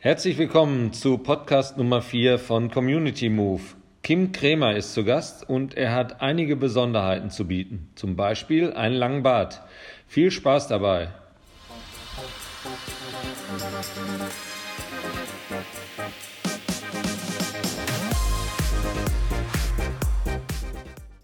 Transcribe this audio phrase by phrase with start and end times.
[0.00, 3.62] Herzlich willkommen zu Podcast Nummer 4 von Community Move.
[4.04, 8.94] Kim Kremer ist zu Gast und er hat einige Besonderheiten zu bieten, zum Beispiel einen
[8.94, 9.60] langen Bart.
[10.06, 11.08] Viel Spaß dabei!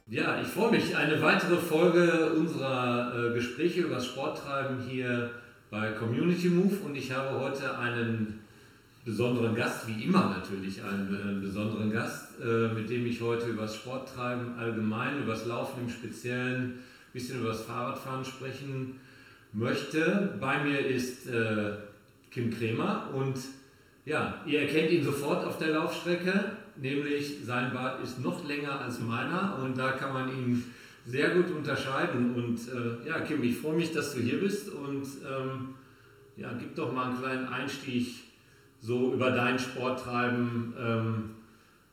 [0.09, 0.96] Ja, ich freue mich.
[0.96, 5.30] Eine weitere Folge unserer äh, Gespräche über das Sporttreiben hier
[5.70, 8.43] bei Community Move und ich habe heute einen
[9.05, 13.63] besonderen Gast, wie immer natürlich einen äh, besonderen Gast, äh, mit dem ich heute über
[13.63, 16.79] das Sporttreiben allgemein, über das Laufen im Speziellen, ein
[17.13, 18.99] bisschen über das Fahrradfahren sprechen
[19.53, 20.36] möchte.
[20.40, 21.72] Bei mir ist äh,
[22.30, 23.36] Kim Kremer und
[24.07, 29.00] ja, ihr erkennt ihn sofort auf der Laufstrecke, nämlich sein Bart ist noch länger als
[29.00, 30.64] meiner und da kann man ihn
[31.07, 32.34] sehr gut unterscheiden.
[32.34, 35.75] Und äh, ja, Kim, ich freue mich, dass du hier bist und ähm,
[36.36, 38.23] ja, gib doch mal einen kleinen Einstieg
[38.84, 41.30] so über dein Sporttreiben ähm,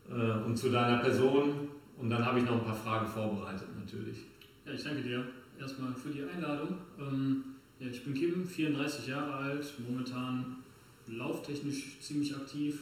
[0.10, 1.70] äh, und zu deiner Person.
[1.98, 4.18] Und dann habe ich noch ein paar Fragen vorbereitet natürlich.
[4.66, 5.26] Ja, ich danke dir
[5.58, 6.76] erstmal für die Einladung.
[7.00, 7.44] Ähm,
[7.80, 10.58] ja, ich bin Kim, 34 Jahre alt, momentan
[11.08, 12.82] lauftechnisch ziemlich aktiv.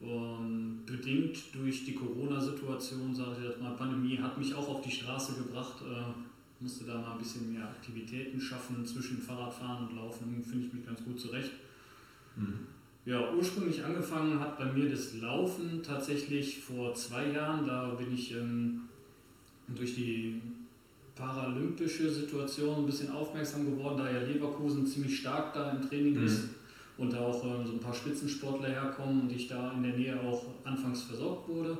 [0.00, 4.90] Und bedingt durch die Corona-Situation, sage ich jetzt mal, Pandemie, hat mich auch auf die
[4.90, 5.82] Straße gebracht.
[5.82, 10.72] Äh, musste da mal ein bisschen mehr Aktivitäten schaffen zwischen Fahrradfahren und Laufen, finde ich
[10.72, 11.52] mich ganz gut zurecht.
[12.34, 12.66] Mhm.
[13.08, 17.66] Ja, ursprünglich angefangen hat bei mir das Laufen tatsächlich vor zwei Jahren.
[17.66, 18.82] Da bin ich ähm,
[19.66, 20.42] durch die
[21.16, 26.26] paralympische Situation ein bisschen aufmerksam geworden, da ja Leverkusen ziemlich stark da im Training mhm.
[26.26, 26.50] ist
[26.98, 30.20] und da auch ähm, so ein paar Spitzensportler herkommen und ich da in der Nähe
[30.20, 31.78] auch anfangs versorgt wurde,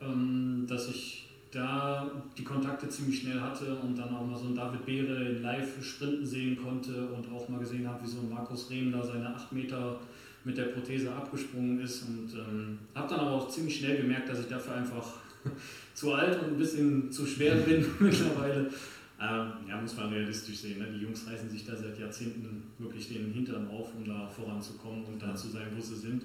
[0.00, 4.56] ähm, dass ich da die Kontakte ziemlich schnell hatte und dann auch mal so ein
[4.56, 8.68] David Beere live sprinten sehen konnte und auch mal gesehen habe, wie so ein Markus
[8.68, 10.00] Rehm da seine 8 Meter
[10.44, 14.40] mit der Prothese abgesprungen ist und ähm, habe dann aber auch ziemlich schnell gemerkt, dass
[14.40, 15.14] ich dafür einfach
[15.94, 18.70] zu alt und ein bisschen zu schwer bin mittlerweile.
[19.20, 20.78] Ähm, ja, muss man realistisch sehen.
[20.80, 20.88] Ne?
[20.92, 25.22] Die Jungs reißen sich da seit Jahrzehnten wirklich den Hintern auf, um da voranzukommen und
[25.22, 26.24] da zu sein, wo sie sind.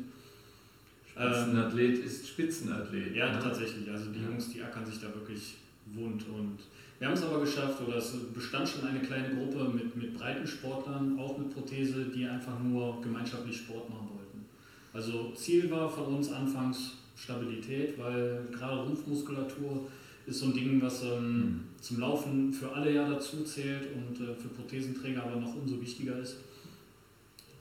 [1.06, 3.16] Spitzenathlet ähm, ist Spitzenathlet.
[3.16, 3.40] Ja, ne?
[3.40, 3.90] tatsächlich.
[3.90, 5.56] Also die Jungs, die ackern sich da wirklich
[5.96, 6.58] wund und
[7.00, 10.46] wir haben es aber geschafft, oder es bestand schon eine kleine Gruppe mit, mit breiten
[10.46, 14.46] Sportlern, auch mit Prothese, die einfach nur gemeinschaftlich Sport machen wollten.
[14.92, 19.88] Also Ziel war von uns anfangs Stabilität, weil gerade Rumpfmuskulatur
[20.26, 21.60] ist so ein Ding, was ähm, mhm.
[21.80, 26.20] zum Laufen für alle ja dazu zählt und äh, für Prothesenträger aber noch umso wichtiger
[26.20, 26.38] ist.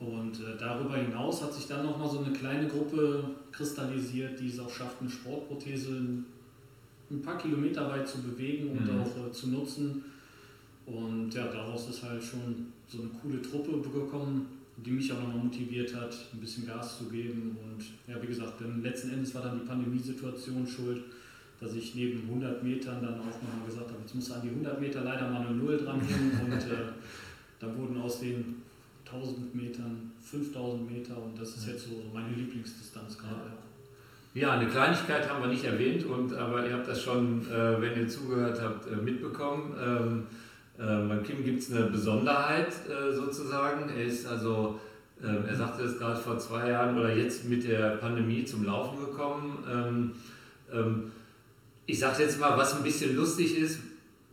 [0.00, 4.58] Und äh, darüber hinaus hat sich dann nochmal so eine kleine Gruppe kristallisiert, die es
[4.58, 6.02] auch schafft, eine Sportprothese
[7.10, 9.00] ein paar Kilometer weit zu bewegen und mhm.
[9.00, 10.04] auch äh, zu nutzen.
[10.86, 14.46] Und ja, daraus ist halt schon so eine coole Truppe gekommen,
[14.76, 17.56] die mich auch nochmal motiviert hat, ein bisschen Gas zu geben.
[17.62, 21.02] Und ja, wie gesagt, letzten Endes war dann die Pandemiesituation schuld,
[21.60, 24.80] dass ich neben 100 Metern dann auch nochmal gesagt habe, jetzt muss an die 100
[24.80, 26.40] Meter leider mal eine Null dranhängen.
[26.44, 26.92] und äh,
[27.58, 28.62] dann wurden aus den
[29.04, 33.50] 1000 Metern 5000 Meter und das ist jetzt so meine Lieblingsdistanz gerade.
[33.50, 33.67] Ja,
[34.46, 38.08] eine Kleinigkeit haben wir nicht erwähnt, und, aber ihr habt das schon, äh, wenn ihr
[38.08, 39.74] zugehört habt, äh, mitbekommen.
[39.82, 40.26] Ähm,
[40.78, 43.90] äh, beim Kim gibt es eine Besonderheit äh, sozusagen.
[43.90, 44.78] Er ist also,
[45.22, 49.00] ähm, er sagte es gerade vor zwei Jahren oder jetzt mit der Pandemie zum Laufen
[49.04, 49.64] gekommen.
[49.70, 50.12] Ähm,
[50.72, 51.12] ähm
[51.86, 53.80] ich sage jetzt mal, was ein bisschen lustig ist,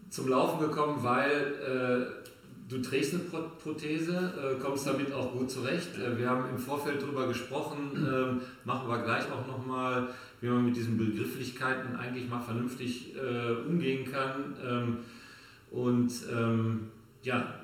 [0.10, 2.28] zum Laufen gekommen, weil äh,
[2.68, 5.98] Du trägst eine Prothese, äh, kommst damit auch gut zurecht.
[6.00, 10.10] Äh, wir haben im Vorfeld darüber gesprochen, ähm, machen wir gleich auch nochmal,
[10.42, 14.56] wie man mit diesen Begrifflichkeiten eigentlich mal vernünftig äh, umgehen kann.
[14.66, 14.98] Ähm,
[15.70, 16.88] und ähm,
[17.22, 17.60] ja,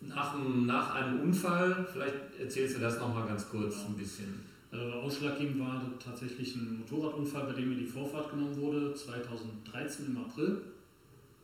[0.00, 4.44] nach, nach einem Unfall, vielleicht erzählst du das nochmal ganz kurz ein bisschen.
[4.70, 10.18] Also ausschlaggebend war tatsächlich ein Motorradunfall, bei dem mir die Vorfahrt genommen wurde, 2013 im
[10.18, 10.60] April.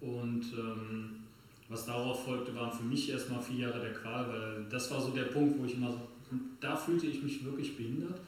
[0.00, 1.25] Und ähm,
[1.68, 5.10] was darauf folgte, waren für mich erstmal vier Jahre der Qual, weil das war so
[5.10, 6.00] der Punkt, wo ich immer so,
[6.60, 8.20] da fühlte ich mich wirklich behindert.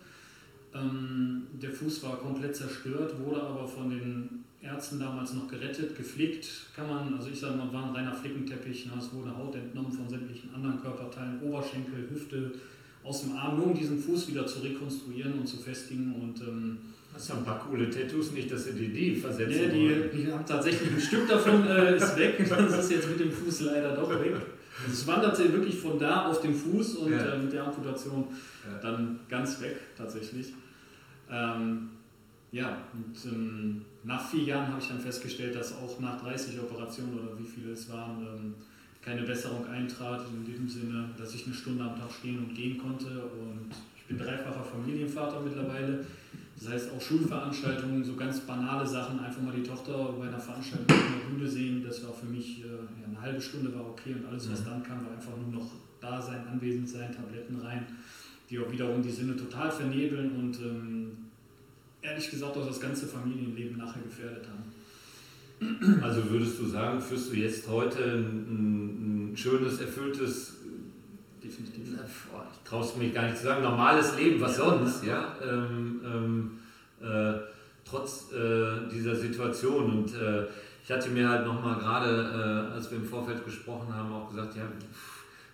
[0.75, 6.47] Ähm, der Fuß war komplett zerstört, wurde aber von den Ärzten damals noch gerettet, gepflegt,
[6.75, 8.93] kann man, also ich sage mal, war ein reiner Flickenteppich, ne?
[8.99, 12.53] es wurde Haut entnommen von sämtlichen anderen Körperteilen, Oberschenkel, Hüfte,
[13.05, 16.79] aus dem Arm, nur um diesen Fuß wieder zu rekonstruieren und zu festigen und ähm,
[17.15, 20.31] Hast du ein paar coole Tattoos, nicht, dass sie die, die versetzen Ja, die, die,
[20.31, 22.37] haben tatsächlich ein Stück davon äh, ist weg.
[22.49, 24.35] Das ist jetzt mit dem Fuß leider doch weg.
[24.35, 27.35] Also es wandert wirklich von da auf den Fuß und ja.
[27.35, 28.27] äh, mit der Amputation
[28.65, 28.79] ja.
[28.79, 30.53] dann ganz weg tatsächlich.
[31.31, 31.89] Ähm,
[32.53, 37.19] ja, und ähm, nach vier Jahren habe ich dann festgestellt, dass auch nach 30 Operationen
[37.19, 38.55] oder wie viele es waren, ähm,
[39.09, 42.77] keine Besserung eintrat, in dem Sinne, dass ich eine Stunde am Tag stehen und gehen
[42.77, 43.07] konnte.
[43.07, 46.05] Und ich bin dreifacher Familienvater mittlerweile.
[46.61, 50.87] Das heißt auch Schulveranstaltungen, so ganz banale Sachen, einfach mal die Tochter bei einer Veranstaltung
[50.91, 54.13] auf der Bühne sehen, das war für mich äh, ja, eine halbe Stunde war okay
[54.13, 54.65] und alles, was mhm.
[54.65, 55.71] dann kam, war einfach nur noch
[56.01, 57.87] da sein, anwesend sein, Tabletten rein,
[58.51, 61.13] die auch wiederum die Sinne total vernebeln und ähm,
[62.03, 64.65] ehrlich gesagt auch das ganze Familienleben nachher gefährdet haben.
[66.03, 70.59] Also würdest du sagen, führst du jetzt heute ein, ein schönes, erfülltes,
[71.43, 75.35] definitiv, ich traue es mich gar nicht zu sagen, normales Leben, was sonst, ja?
[75.43, 76.51] Ähm, ähm,
[77.01, 77.39] äh,
[77.85, 80.45] trotz äh, dieser Situation und äh,
[80.85, 84.57] ich hatte mir halt nochmal gerade, äh, als wir im Vorfeld gesprochen haben, auch gesagt,
[84.57, 84.63] ja,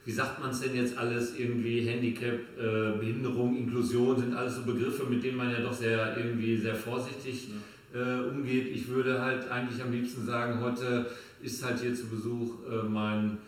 [0.04, 4.62] wie sagt man es denn jetzt alles, irgendwie Handicap, äh, Behinderung, Inklusion sind alles so
[4.62, 7.54] Begriffe, mit denen man ja doch sehr irgendwie sehr vorsichtig ja.
[7.94, 8.68] Äh, umgeht.
[8.74, 11.06] Ich würde halt eigentlich am liebsten sagen, heute
[11.42, 13.38] ist halt hier zu Besuch äh, mein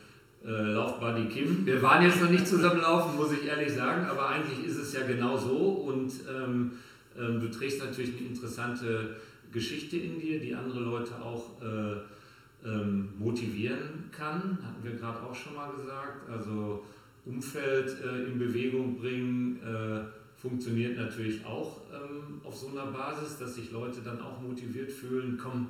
[0.44, 1.66] äh, Laufbuddy Kim.
[1.66, 5.06] Wir waren jetzt noch nicht zusammenlaufen, muss ich ehrlich sagen, aber eigentlich ist es ja
[5.06, 6.72] genau so und ähm,
[7.18, 9.16] ähm, du trägst natürlich eine interessante
[9.52, 15.34] Geschichte in dir, die andere Leute auch äh, ähm, motivieren kann, hatten wir gerade auch
[15.34, 16.28] schon mal gesagt.
[16.30, 16.84] Also
[17.24, 20.00] Umfeld äh, in Bewegung bringen äh,
[20.36, 25.38] funktioniert natürlich auch ähm, auf so einer Basis, dass sich Leute dann auch motiviert fühlen,
[25.42, 25.68] komm,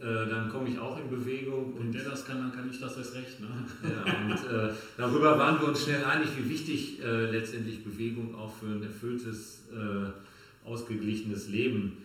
[0.00, 1.74] äh, dann komme ich auch in Bewegung.
[1.74, 3.40] Und Wenn der das kann, dann kann ich das erst recht.
[3.40, 3.48] Ne?
[3.82, 8.54] Ja, und äh, darüber waren wir uns schnell einig, wie wichtig äh, letztendlich Bewegung auch
[8.54, 11.98] für ein erfülltes, äh, ausgeglichenes Leben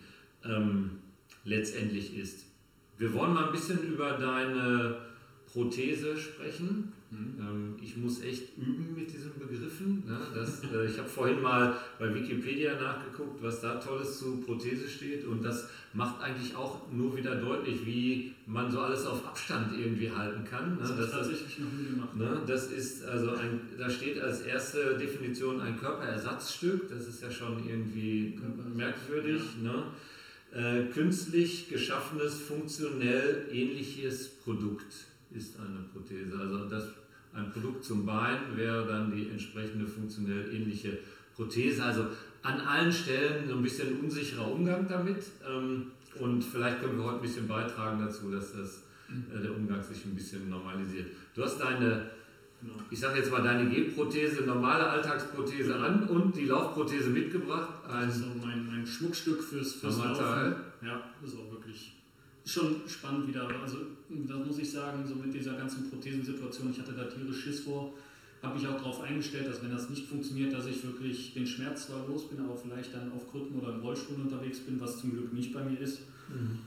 [0.43, 0.91] ähm,
[1.43, 2.45] letztendlich ist.
[2.97, 4.97] Wir wollen mal ein bisschen über deine
[5.51, 6.93] Prothese sprechen.
[7.17, 7.75] Mhm.
[7.81, 10.03] Ich muss echt üben mit diesen Begriffen.
[10.07, 10.17] Ne?
[10.33, 15.25] Das, äh, ich habe vorhin mal bei Wikipedia nachgeguckt, was da Tolles zu Prothese steht.
[15.25, 20.11] Und das macht eigentlich auch nur wieder deutlich, wie man so alles auf Abstand irgendwie
[20.11, 20.75] halten kann.
[20.75, 20.77] Ne?
[20.79, 22.15] Das, das ist tatsächlich noch nie gemacht.
[22.15, 22.41] Ne?
[22.47, 26.89] Das ist also ein, da steht als erste Definition ein Körperersatzstück.
[26.89, 28.39] Das ist ja schon irgendwie
[28.75, 29.41] merkwürdig.
[29.63, 29.71] Ja.
[29.71, 29.83] Ne?
[30.55, 34.93] Äh, künstlich geschaffenes, funktionell ähnliches Produkt
[35.31, 36.37] ist eine Prothese.
[36.39, 36.85] Also das,
[37.35, 40.99] ein Produkt zum Bein wäre dann die entsprechende funktionell ähnliche
[41.35, 41.83] Prothese.
[41.83, 42.07] Also
[42.41, 45.23] an allen Stellen so ein bisschen unsicherer Umgang damit.
[45.47, 49.83] Ähm, und vielleicht können wir heute ein bisschen beitragen dazu, dass das, äh, der Umgang
[49.83, 51.07] sich ein bisschen normalisiert.
[51.33, 52.11] Du hast deine.
[52.89, 57.69] Ich sage jetzt mal deine Gehprothese, normale Alltagsprothese an und die Laufprothese mitgebracht.
[57.87, 60.55] Ein das ist so mein, mein Schmuckstück fürs, fürs Laufen.
[60.81, 61.94] Ja, ist auch wirklich
[62.45, 63.47] schon spannend wieder.
[63.61, 63.77] Also
[64.09, 67.93] da muss ich sagen, so mit dieser ganzen Prothesensituation, ich hatte da tierisch Schiss vor,
[68.41, 71.87] habe mich auch darauf eingestellt, dass wenn das nicht funktioniert, dass ich wirklich den Schmerz
[71.87, 75.11] zwar los bin, aber vielleicht dann auf Krücken oder im Rollstuhl unterwegs bin, was zum
[75.11, 76.01] Glück nicht bei mir ist.
[76.29, 76.59] Mhm.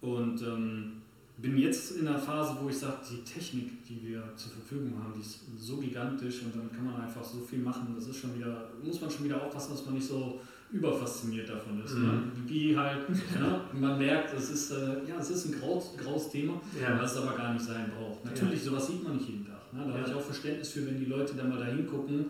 [0.00, 0.92] Und ähm,
[1.38, 5.12] bin jetzt in einer Phase, wo ich sage, die Technik, die wir zur Verfügung haben,
[5.14, 7.94] die ist so gigantisch und dann kann man einfach so viel machen.
[7.94, 10.40] Das ist schon wieder, muss man schon wieder aufpassen, dass man nicht so
[10.72, 11.94] überfasziniert davon ist.
[11.94, 12.00] Ne?
[12.00, 12.06] Mhm.
[12.06, 12.22] Ne?
[12.46, 13.00] Wie halt,
[13.34, 16.98] ja, man merkt, es ist, äh, ja, es ist ein graus, graues Thema, ja.
[17.00, 18.24] was es aber gar nicht sein braucht.
[18.24, 18.70] Natürlich, ja.
[18.70, 19.72] sowas sieht man nicht jeden Tag.
[19.72, 19.80] Ne?
[19.84, 19.98] Da ja.
[19.98, 22.26] habe ich auch Verständnis für, wenn die Leute da mal da hingucken,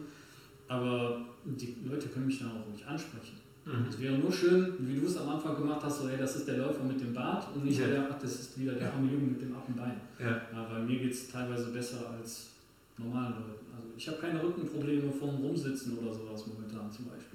[0.68, 3.36] aber die Leute können mich dann auch nicht ansprechen.
[3.64, 3.86] Mhm.
[3.88, 6.48] Es wäre nur schön, wie du es am Anfang gemacht hast, so hey, das ist
[6.48, 7.86] der Läufer mit dem Bart und nicht ja.
[7.86, 10.00] der, ach, das ist wieder der arme Junge mit dem Appenbein.
[10.18, 10.42] Ja.
[10.52, 12.50] Ja, weil mir geht es teilweise besser als
[12.98, 13.66] normalen Leuten.
[13.74, 17.31] Also ich habe keine Rückenprobleme vom Rumsitzen oder sowas momentan zum Beispiel.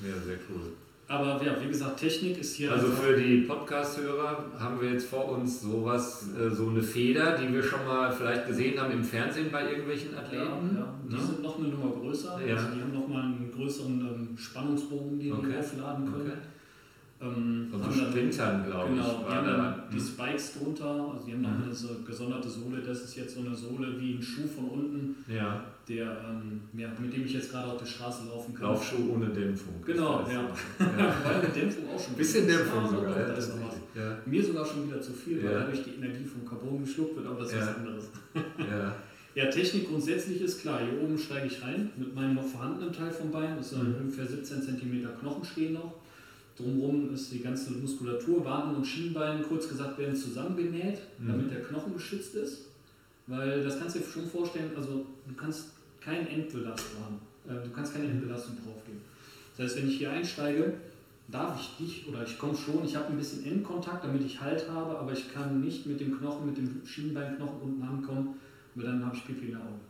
[0.00, 0.72] Ja, sehr cool.
[1.10, 2.70] Aber ja, wie gesagt, Technik ist hier.
[2.70, 7.52] Also für die Podcast-Hörer haben wir jetzt vor uns sowas, äh, so eine Feder, die
[7.52, 10.74] wir schon mal vielleicht gesehen haben im Fernsehen bei irgendwelchen Athleten.
[10.74, 10.94] Ja, ja.
[11.08, 11.20] die ne?
[11.20, 12.38] sind noch eine Nummer größer.
[12.46, 12.56] Ja.
[12.56, 15.48] Also die haben noch mal einen größeren ähm, Spannungsbogen, den okay.
[15.48, 16.30] wir aufladen können.
[16.32, 16.38] Okay.
[17.20, 19.08] Ähm, Von so Sprintern, glaube genau, ich.
[19.08, 20.06] Genau, die haben dann die hm.
[20.06, 21.64] Spikes drunter, also die haben noch mhm.
[21.64, 25.24] eine so gesonderte Sohle, das ist jetzt so eine Sohle wie ein Schuh von unten,
[25.26, 25.64] ja.
[25.88, 28.68] der, ähm, ja, mit dem ich jetzt gerade auf der Straße laufen kann.
[28.68, 29.74] Laufschuh ohne Dämpfung.
[29.84, 30.42] Genau, ja.
[30.78, 31.16] ja.
[31.24, 32.14] Weil mit Dämpfung auch schon.
[32.14, 33.18] Bisschen Dämpfung ja, sogar.
[33.18, 33.52] Ja, das
[33.96, 34.18] ja.
[34.24, 37.40] Mir sogar schon wieder zu viel, weil dadurch die Energie vom Carbon geschluckt wird, aber
[37.40, 38.10] das ist was anderes.
[39.34, 39.46] ja.
[39.50, 40.80] Technik grundsätzlich ist klar.
[40.80, 43.56] Hier oben steige ich rein mit meinem noch vorhandenen Teil vom Bein.
[43.56, 43.96] Das ist mhm.
[44.02, 45.94] ungefähr 17 cm Knochen stehen noch.
[46.58, 51.28] Drumherum ist die ganze Muskulatur, Waden und Schienbein, kurz gesagt, werden zusammengenäht, mhm.
[51.28, 52.66] damit der Knochen geschützt ist.
[53.28, 57.20] Weil das kannst du dir schon vorstellen, also du kannst keine Endbelast haben.
[57.48, 58.12] Äh, du kannst keine mhm.
[58.12, 59.00] Endbelastung draufgeben.
[59.56, 60.74] Das heißt, wenn ich hier einsteige,
[61.28, 64.68] darf ich dich, oder ich komme schon, ich habe ein bisschen Endkontakt, damit ich Halt
[64.68, 68.34] habe, aber ich kann nicht mit dem Knochen, mit dem Schienbeinknochen unten ankommen,
[68.74, 69.80] weil dann habe ich Pipi in den Augen.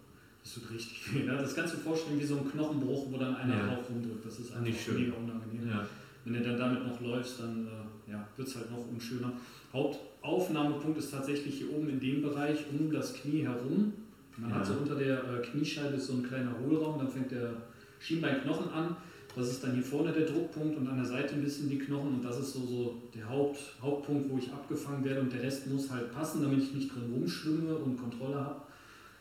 [0.43, 1.25] Das tut richtig weh.
[1.25, 1.37] Ne?
[1.37, 3.67] Das kannst du dir vorstellen wie so ein Knochenbruch, wo dann einer ja.
[3.67, 4.25] drauf rumdrückt.
[4.25, 5.69] Das ist einfach mega unangenehm.
[5.69, 5.87] Ja.
[6.33, 9.33] Wenn du dann damit noch läufst, dann äh, ja, wird es halt noch unschöner.
[9.73, 13.93] Hauptaufnahmepunkt ist tatsächlich hier oben in dem Bereich um das Knie herum.
[14.37, 14.57] Man ja.
[14.57, 17.55] hat so unter der äh, Kniescheibe so ein kleiner Hohlraum, dann fängt der
[17.99, 18.97] Schienbeinknochen an.
[19.37, 22.15] Das ist dann hier vorne der Druckpunkt und an der Seite ein bisschen die Knochen
[22.15, 25.67] und das ist so, so der Haupt, Hauptpunkt, wo ich abgefangen werde und der Rest
[25.69, 28.63] muss halt passen, damit ich nicht drin rumschwimme und Kontrolle habe.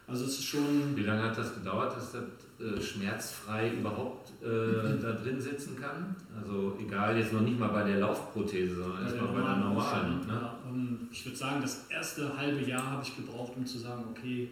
[0.07, 0.95] Also es ist schon.
[0.95, 2.23] Wie lange hat das gedauert, dass das
[2.65, 6.15] äh, schmerzfrei überhaupt äh, da drin sitzen kann?
[6.41, 10.19] Also egal, jetzt noch nicht mal bei der Laufprothese, sondern erstmal bei der normalen.
[10.25, 10.33] Ne?
[10.33, 14.05] Ja, ähm, ich würde sagen, das erste halbe Jahr habe ich gebraucht, um zu sagen,
[14.09, 14.49] okay,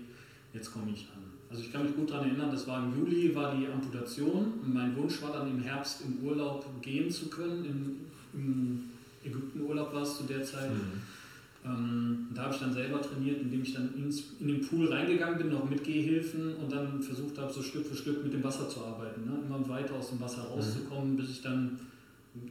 [0.53, 1.23] jetzt komme ich an.
[1.49, 4.55] Also ich kann mich gut daran erinnern, das war im Juli, war die Amputation.
[4.61, 7.63] Und mein Wunsch war dann im Herbst im Urlaub gehen zu können.
[7.63, 8.01] Im,
[8.33, 8.83] im
[9.23, 10.69] Ägyptenurlaub war es zu der Zeit.
[10.69, 11.01] Mhm
[11.65, 15.37] ähm, da habe ich dann selber trainiert, indem ich dann ins, in den Pool reingegangen
[15.39, 18.69] bin, noch mit Gehhilfen und dann versucht habe, so Stück für Stück mit dem Wasser
[18.69, 19.25] zu arbeiten.
[19.25, 19.39] Ne?
[19.45, 20.53] Immer weiter aus dem Wasser mhm.
[20.53, 21.17] rauszukommen, mhm.
[21.17, 21.79] bis ich dann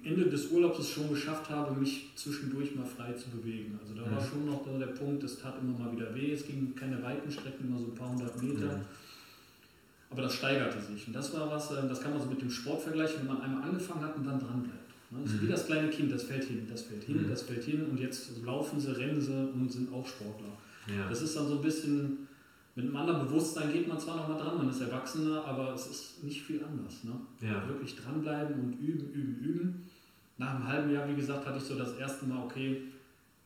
[0.03, 3.79] Ende des Urlaubs es schon geschafft habe, mich zwischendurch mal frei zu bewegen.
[3.81, 4.17] Also da mhm.
[4.17, 7.31] war schon noch der Punkt, es tat immer mal wieder weh, es ging keine weiten
[7.31, 8.79] Strecken, immer so ein paar hundert Meter.
[8.79, 8.85] Mhm.
[10.11, 11.07] Aber das steigerte sich.
[11.07, 13.43] Und das war was, äh, das kann man so mit dem Sport vergleichen, wenn man
[13.43, 14.84] einmal angefangen hat und dann dranbleibt.
[15.15, 15.25] Ne?
[15.25, 15.51] Ist wie mhm.
[15.51, 17.29] das kleine Kind, das fällt hin, das fällt hin, mhm.
[17.29, 20.59] das fällt hin und jetzt laufen sie, rennen sie und sind auch Sportler.
[20.89, 21.09] Ja.
[21.09, 22.29] Das ist dann so ein bisschen,
[22.75, 26.25] mit einem anderen Bewusstsein geht man zwar nochmal dran, man ist Erwachsener, aber es ist
[26.25, 27.05] nicht viel anders.
[27.05, 27.13] Ne?
[27.41, 27.67] Ja.
[27.69, 29.85] Wirklich dranbleiben und üben, üben, üben.
[30.37, 32.83] Nach einem halben Jahr, wie gesagt, hatte ich so das erste Mal, okay,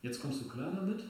[0.01, 1.03] jetzt kommst du klar damit.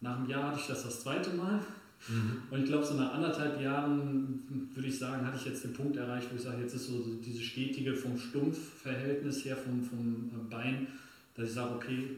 [0.00, 1.60] Nach einem Jahr hatte ich das das zweite Mal.
[2.08, 2.42] Mhm.
[2.50, 5.96] Und ich glaube, so nach anderthalb Jahren, würde ich sagen, hatte ich jetzt den Punkt
[5.96, 10.30] erreicht, wo ich sage, jetzt ist so, so diese stetige vom Stumpfverhältnis her vom, vom
[10.34, 10.86] äh, Bein,
[11.34, 12.10] dass ich sage, okay,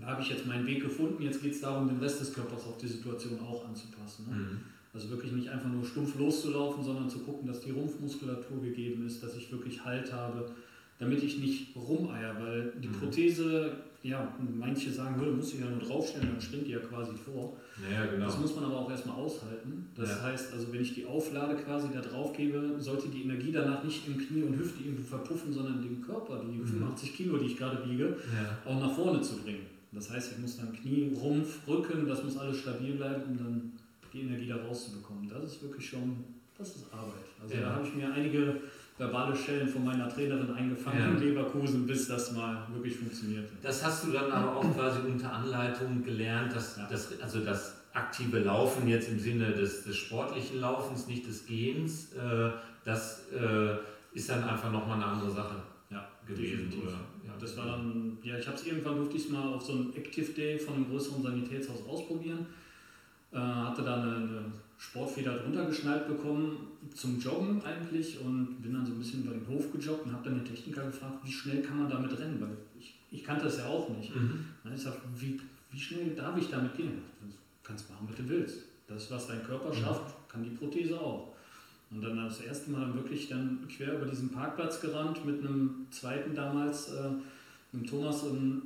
[0.00, 2.64] da habe ich jetzt meinen Weg gefunden, jetzt geht es darum, den Rest des Körpers
[2.64, 4.26] auf die Situation auch anzupassen.
[4.28, 4.36] Ne?
[4.36, 4.60] Mhm.
[4.94, 9.22] Also wirklich nicht einfach nur stumpf loszulaufen, sondern zu gucken, dass die Rumpfmuskulatur gegeben ist,
[9.22, 10.50] dass ich wirklich Halt habe,
[10.98, 12.92] damit ich nicht rumeier, weil die mhm.
[12.92, 13.76] Prothese
[14.08, 17.56] ja, manche sagen, würde, muss ich ja nur draufstellen, dann springt die ja quasi vor.
[17.92, 18.24] Ja, genau.
[18.24, 19.88] Das muss man aber auch erstmal aushalten.
[19.94, 20.22] Das ja.
[20.22, 24.06] heißt, also wenn ich die auflade quasi da drauf gebe, sollte die Energie danach nicht
[24.08, 26.66] im Knie und Hüfte irgendwo verpuffen, sondern den Körper, die mhm.
[26.66, 28.70] 85 Kilo, die ich gerade wiege, ja.
[28.70, 29.66] auch nach vorne zu bringen.
[29.92, 33.72] Das heißt, ich muss dann Knie, Rumpf, Rücken, das muss alles stabil bleiben, um dann
[34.12, 35.28] die Energie da rauszubekommen.
[35.28, 36.24] Das ist wirklich schon,
[36.56, 37.24] das ist Arbeit.
[37.42, 37.60] Also ja.
[37.60, 38.60] da habe ich mir einige
[38.98, 41.08] verbale Schellen von meiner Trainerin eingefangen ja.
[41.08, 43.48] in Leverkusen, bis das mal wirklich funktioniert.
[43.62, 46.86] Das hast du dann aber auch quasi unter Anleitung gelernt, dass ja.
[46.90, 52.12] das, also das aktive Laufen jetzt im Sinne des, des sportlichen Laufens, nicht des Gehens,
[52.12, 52.50] äh,
[52.84, 53.76] das äh,
[54.12, 55.56] ist dann einfach nochmal eine andere Sache
[55.90, 56.72] ja, gewesen.
[56.82, 56.92] Oder?
[57.24, 59.92] Ja, das war dann, ja, ich habe es irgendwann durfte ich mal auf so einem
[59.94, 62.46] Active Day von einem größeren Sanitätshaus ausprobieren.
[63.30, 68.86] Äh, hatte da eine, eine Sportfeder drunter geschnallt bekommen zum Joggen eigentlich und bin dann
[68.86, 71.62] so ein bisschen über den Hof gejoggt und habe dann den Techniker gefragt, wie schnell
[71.62, 74.14] kann man damit rennen, weil ich, ich kannte das ja auch nicht.
[74.14, 74.44] Mhm.
[74.72, 75.40] Ich sage, wie,
[75.72, 77.02] wie schnell darf ich damit gehen?
[77.64, 78.58] Kannst machen, was du willst.
[78.86, 79.80] Das, was dein Körper mhm.
[79.80, 81.34] schafft, kann die Prothese auch.
[81.90, 85.86] Und dann das erste Mal dann wirklich dann quer über diesen Parkplatz gerannt mit einem
[85.90, 87.10] zweiten damals, äh,
[87.72, 88.62] mit Thomas, ähm,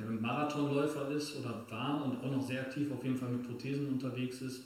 [0.00, 3.88] der Marathonläufer ist oder war und auch noch sehr aktiv auf jeden Fall mit Prothesen
[3.88, 4.62] unterwegs ist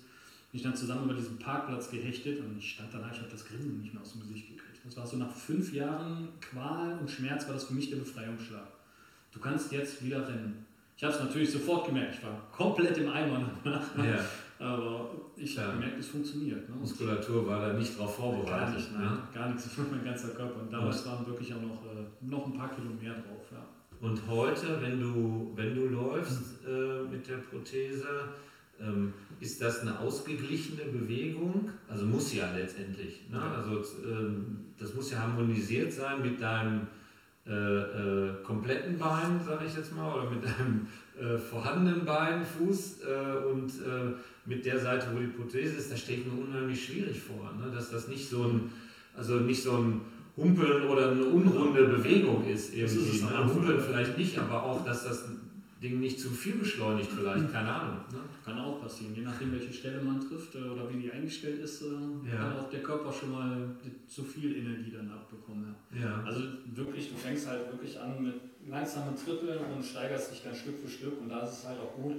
[0.56, 3.44] bin ich dann zusammen über diesen Parkplatz gehechtet und ich stand danach, ich habe das
[3.44, 4.80] Grinsen nicht mehr aus dem Gesicht gekriegt.
[4.86, 8.66] Das war so nach fünf Jahren Qual und Schmerz war das für mich der Befreiungsschlag.
[9.32, 10.64] Du kannst jetzt wieder rennen.
[10.96, 13.98] Ich habe es natürlich sofort gemerkt, ich war komplett im Eimer danach.
[13.98, 14.24] Ja.
[14.58, 15.64] Aber ich ja.
[15.64, 16.66] habe gemerkt, es funktioniert.
[16.70, 16.76] Ne?
[16.76, 18.48] Muskulatur war da nicht darauf vorbereitet.
[18.48, 19.18] Gar nicht, nein, ne?
[19.34, 20.58] gar nichts, mein ganzer Körper.
[20.62, 21.10] Und damals ja.
[21.10, 23.44] waren wirklich auch noch, äh, noch ein paar Kilo mehr drauf.
[23.52, 23.62] Ja.
[24.00, 28.06] Und heute, wenn du, wenn du läufst äh, mit der Prothese,
[28.80, 31.70] ähm, ist das eine ausgeglichene Bewegung?
[31.88, 33.22] Also muss ja letztendlich.
[33.30, 33.40] Ne?
[33.40, 36.86] Also ähm, das muss ja harmonisiert sein mit deinem
[37.46, 40.88] äh, äh, kompletten Bein, sage ich jetzt mal, oder mit deinem
[41.18, 44.14] äh, vorhandenen Bein, Fuß äh, und äh,
[44.46, 47.70] mit der Seite, wo die Prothese ist, da stelle ich mir unheimlich schwierig vor, ne?
[47.72, 48.72] dass das nicht so ein,
[49.16, 50.00] also nicht so ein
[50.36, 53.16] Humpeln oder eine unrunde Bewegung ist irgendwie.
[53.16, 53.54] Ist ne?
[53.54, 55.24] Humpeln vielleicht nicht, aber auch, dass das
[55.82, 58.00] Ding nicht zu viel beschleunigt vielleicht, keine Ahnung.
[58.10, 58.20] Ne?
[58.44, 61.82] Kann auch passieren, je nachdem welche Stelle man trifft äh, oder wie die eingestellt ist,
[61.82, 61.86] äh,
[62.30, 62.36] ja.
[62.36, 63.68] kann auch der Körper schon mal
[64.06, 65.74] zu viel Energie dann abbekommen.
[65.94, 66.00] Ja.
[66.00, 66.22] ja.
[66.24, 66.42] Also
[66.74, 68.34] wirklich, du fängst halt wirklich an mit
[68.68, 71.94] langsamen Trippeln und steigerst dich dann Stück für Stück und da ist es halt auch
[71.94, 72.16] gut.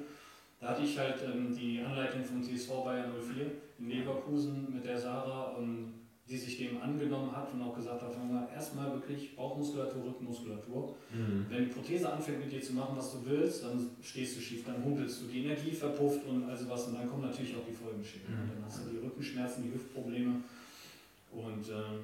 [0.59, 4.97] Da hatte ich halt ähm, die Anleitung von TSV Bayern 04 in Leverkusen mit der
[4.97, 5.55] Sarah.
[5.59, 5.93] Ähm,
[6.29, 8.11] die sich dem angenommen hat und auch gesagt hat,
[8.53, 10.95] erstmal wirklich Bauchmuskulatur, Rückenmuskulatur.
[11.13, 11.45] Mhm.
[11.49, 14.65] Wenn die Prothese anfängt mit dir zu machen, was du willst, dann stehst du schief,
[14.65, 17.73] dann humpelst du, die Energie verpufft und also was und dann kommen natürlich auch die
[17.73, 18.29] Folgenschäden.
[18.29, 18.51] Mhm.
[18.55, 20.41] Dann hast du die Rückenschmerzen, die Hüftprobleme
[21.31, 22.03] und äh,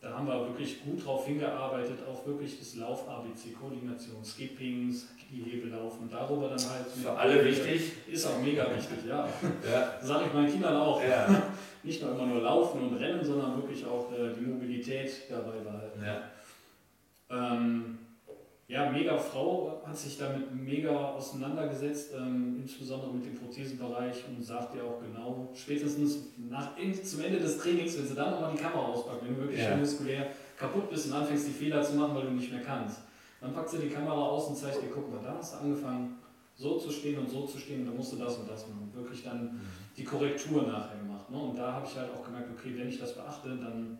[0.00, 6.50] da haben wir wirklich gut drauf hingearbeitet, auch wirklich das Lauf-ABC, Koordination, Skippings, Kniehebellaufen, darüber
[6.50, 6.86] dann halt.
[6.86, 7.92] Für alle wichtig.
[8.06, 9.26] Ist auch mega wichtig, ja.
[9.72, 9.98] ja.
[10.02, 11.02] Sage ich meinen Kindern auch.
[11.02, 11.42] Ja.
[11.84, 16.02] Nicht nur immer nur laufen und rennen, sondern wirklich auch äh, die Mobilität dabei behalten.
[16.02, 16.22] Ja.
[17.30, 17.98] Ähm,
[18.66, 24.74] ja, mega Frau hat sich damit mega auseinandergesetzt, ähm, insbesondere mit dem Prothesenbereich und sagt
[24.74, 26.70] dir auch genau, spätestens nach,
[27.02, 29.76] zum Ende des Trainings, wenn sie dann nochmal die Kamera auspackt, wenn du wirklich ja.
[29.76, 33.00] muskulär kaputt bist und anfängst, die Fehler zu machen, weil du nicht mehr kannst,
[33.40, 36.16] dann packt sie die Kamera aus und zeigt dir, guck mal, da hast du angefangen,
[36.56, 38.90] so zu stehen und so zu stehen, und dann musst du das und das machen.
[38.94, 39.60] Wirklich dann mhm.
[39.96, 41.30] die Korrektur nachher gemacht.
[41.30, 41.38] Ne?
[41.38, 43.98] Und da habe ich halt auch gemerkt, okay, wenn ich das beachte, dann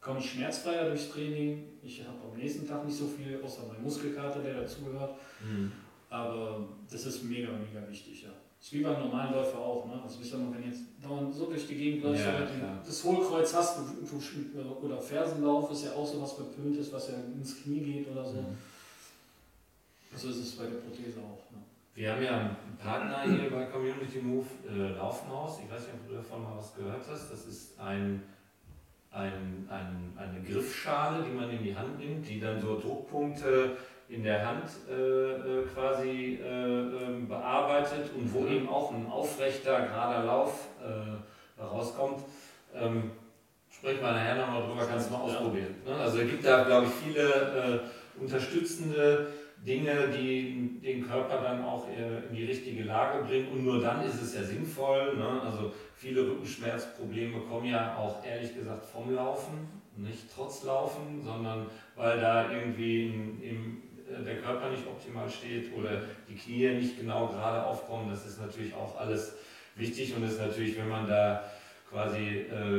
[0.00, 1.64] komme ich schmerzfreier durchs Training.
[1.82, 5.14] Ich habe am nächsten Tag nicht so viel, außer mein Muskelkater, der dazugehört.
[5.42, 5.72] Mhm.
[6.10, 8.30] Aber das ist mega, mega wichtig, ja.
[8.58, 9.86] Das ist wie beim normalen Läufer auch.
[9.86, 10.00] Ne?
[10.02, 12.48] Also ich sag mal, wenn jetzt dauernd so durch die Gegend läufst, ja,
[12.84, 17.62] das Hohlkreuz hast du, oder Fersenlauf ist ja auch so was Bepöntes, was ja ins
[17.62, 18.40] Knie geht oder so.
[18.40, 18.56] Mhm.
[20.16, 21.52] So ist es bei der Prothese auch.
[21.52, 21.58] Ne?
[21.98, 25.58] Wir haben ja einen Partner hier bei Community Move, äh, Laufmaus.
[25.64, 27.32] Ich weiß nicht, ob du davon mal was gehört hast.
[27.32, 28.22] Das ist ein
[29.10, 33.76] ein, ein, eine Griffschale, die man in die Hand nimmt, die dann so Druckpunkte
[34.08, 38.52] in der Hand äh, äh quasi äh, ähm, bearbeitet und wo mhm.
[38.52, 42.22] eben auch ein aufrechter, gerader Lauf äh, rauskommt.
[42.76, 43.10] Ähm,
[43.70, 45.74] sprechen wir nachher nochmal drüber, kannst du mal ausprobieren.
[45.84, 45.96] Ne?
[45.96, 47.82] Also es gibt da, glaube ich, viele
[48.16, 49.26] äh, unterstützende
[49.66, 54.22] Dinge, die den Körper dann auch in die richtige Lage bringen und nur dann ist
[54.22, 55.16] es ja sinnvoll.
[55.16, 55.42] Ne?
[55.42, 62.20] Also Viele Rückenschmerzprobleme kommen ja auch ehrlich gesagt vom Laufen, nicht trotz Laufen, sondern weil
[62.20, 67.26] da irgendwie in, in, äh, der Körper nicht optimal steht oder die Knie nicht genau
[67.26, 68.10] gerade aufkommen.
[68.10, 69.38] Das ist natürlich auch alles
[69.74, 71.42] wichtig und ist natürlich, wenn man da
[71.90, 72.78] quasi äh,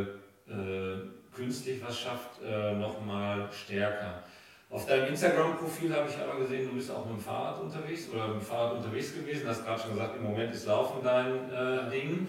[0.49, 1.01] äh,
[1.35, 4.23] künstlich was schafft, äh, nochmal stärker.
[4.71, 8.27] Auf deinem Instagram-Profil habe ich aber gesehen, du bist auch mit dem Fahrrad unterwegs oder
[8.27, 9.43] mit dem Fahrrad unterwegs gewesen.
[9.43, 12.27] Du hast gerade schon gesagt, im Moment ist Laufen dein äh, Ding.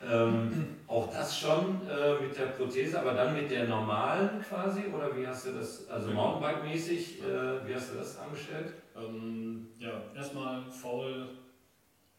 [0.00, 4.82] Ähm, auch das schon äh, mit der Prothese, aber dann mit der normalen quasi?
[4.94, 8.74] Oder wie hast du das, also Mountainbike-mäßig, äh, wie hast du das angestellt?
[8.96, 11.30] Ähm, ja, erstmal faul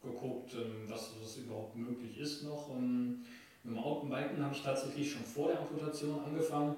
[0.02, 2.68] geguckt, ähm, was, was überhaupt möglich ist noch.
[2.76, 3.24] Ähm,
[3.62, 6.76] mit dem Mountainbiken habe ich tatsächlich schon vor der Amputation angefangen.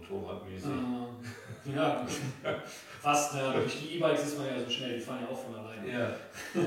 [0.00, 0.70] Motorradmäßig.
[0.70, 2.06] Äh, ja,
[3.00, 3.34] fast.
[3.34, 5.90] Ja, durch die E-Bikes ist man ja so schnell, die fahren ja auch von alleine.
[5.90, 6.16] Ja.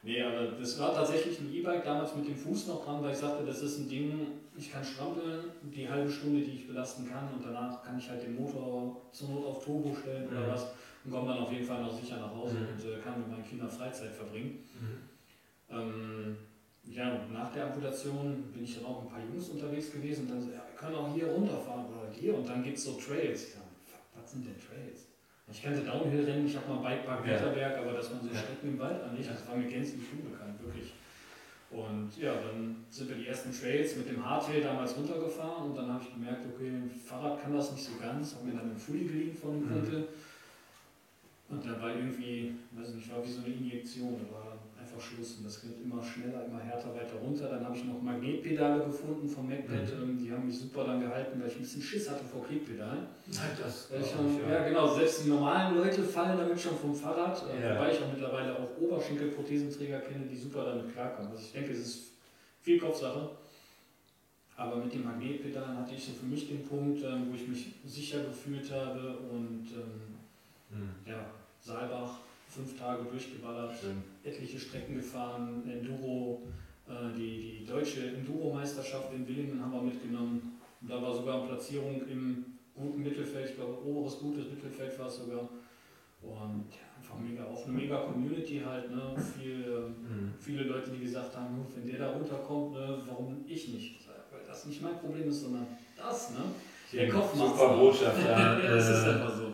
[0.00, 3.18] Nee, aber das war tatsächlich ein E-Bike damals mit dem Fuß noch dran, weil ich
[3.18, 7.28] sagte, das ist ein Ding, ich kann strampeln, die halbe Stunde, die ich belasten kann
[7.34, 10.50] und danach kann ich halt den Motor zur Not auf Turbo stellen oder mhm.
[10.52, 10.66] was
[11.04, 12.68] und komme dann auf jeden Fall noch sicher nach Hause mhm.
[12.68, 14.64] und äh, kann mit meinen Kindern Freizeit verbringen.
[14.80, 15.76] Mhm.
[15.76, 16.36] Ähm,
[16.90, 20.30] ja, nach der Amputation bin ich dann auch mit ein paar Jungs unterwegs gewesen und
[20.30, 22.92] dann so, ja, wir können auch hier runterfahren oder hier und dann gibt es so
[22.92, 23.54] Trails.
[23.54, 23.60] Ja,
[24.14, 25.06] was sind denn Trails?
[25.50, 27.80] Ich kannte Downhill-Rennen, ich habe mal Bikepark Wetterberg, ja.
[27.80, 30.92] aber dass man so Strecken im Wald anlegt, das war mir gänzlich unbekannt, wirklich.
[31.70, 35.92] Und ja, dann sind wir die ersten Trails mit dem Hardtail damals runtergefahren und dann
[35.92, 36.72] habe ich gemerkt, okay,
[37.04, 39.98] Fahrrad kann das nicht so ganz, habe mir dann einen Fully geliehen von dem Kumpel.
[40.00, 40.06] Mhm.
[41.50, 44.58] Und da war irgendwie, weiß nicht, war wie so eine Injektion, da war
[44.98, 47.48] einfach Schluss und das geht immer schneller, immer härter weiter runter.
[47.48, 50.02] Dann habe ich noch Magnetpedale gefunden vom MacPad, mhm.
[50.02, 53.06] Ähm, die haben mich super dann gehalten, weil ich ein bisschen Schiss hatte vor Klickpedalen.
[53.26, 54.54] Das weil schon, ja.
[54.54, 54.68] ja.
[54.68, 57.74] genau, selbst die normalen Leute fallen damit schon vom Fahrrad, äh, ja.
[57.74, 61.30] wobei ich auch mittlerweile auch Oberschenkelprothesenträger kenne, die super damit klarkommen.
[61.30, 62.02] Also ich denke, es ist
[62.62, 63.30] viel Kopfsache.
[64.56, 67.74] Aber mit den Magnetpedalen hatte ich so für mich den Punkt, ähm, wo ich mich
[67.86, 70.90] sicher gefühlt habe und ähm, mhm.
[71.06, 71.26] ja,
[71.60, 72.18] Saalbach
[72.58, 74.02] fünf Tage durchgeballert, Schön.
[74.24, 76.42] etliche Strecken gefahren, Enduro,
[76.88, 80.58] äh, die, die deutsche Enduro-Meisterschaft in Willingen haben wir mitgenommen.
[80.80, 82.44] Und da war sogar eine Platzierung im
[82.74, 85.48] guten Mittelfeld, ich glaube oberes gutes Mittelfeld war es sogar.
[86.20, 89.14] Und ja, einfach mega, auch eine mega Community halt, ne?
[89.16, 90.34] Viel, mhm.
[90.40, 94.00] viele Leute, die gesagt haben, wenn der da runterkommt, ne, warum ich nicht?
[94.32, 95.66] Weil das nicht mein Problem ist, sondern
[95.96, 96.44] das, ne?
[96.92, 98.58] Der Kopf macht Super Botschaft, ja.
[98.74, 99.47] das ist äh, einfach so.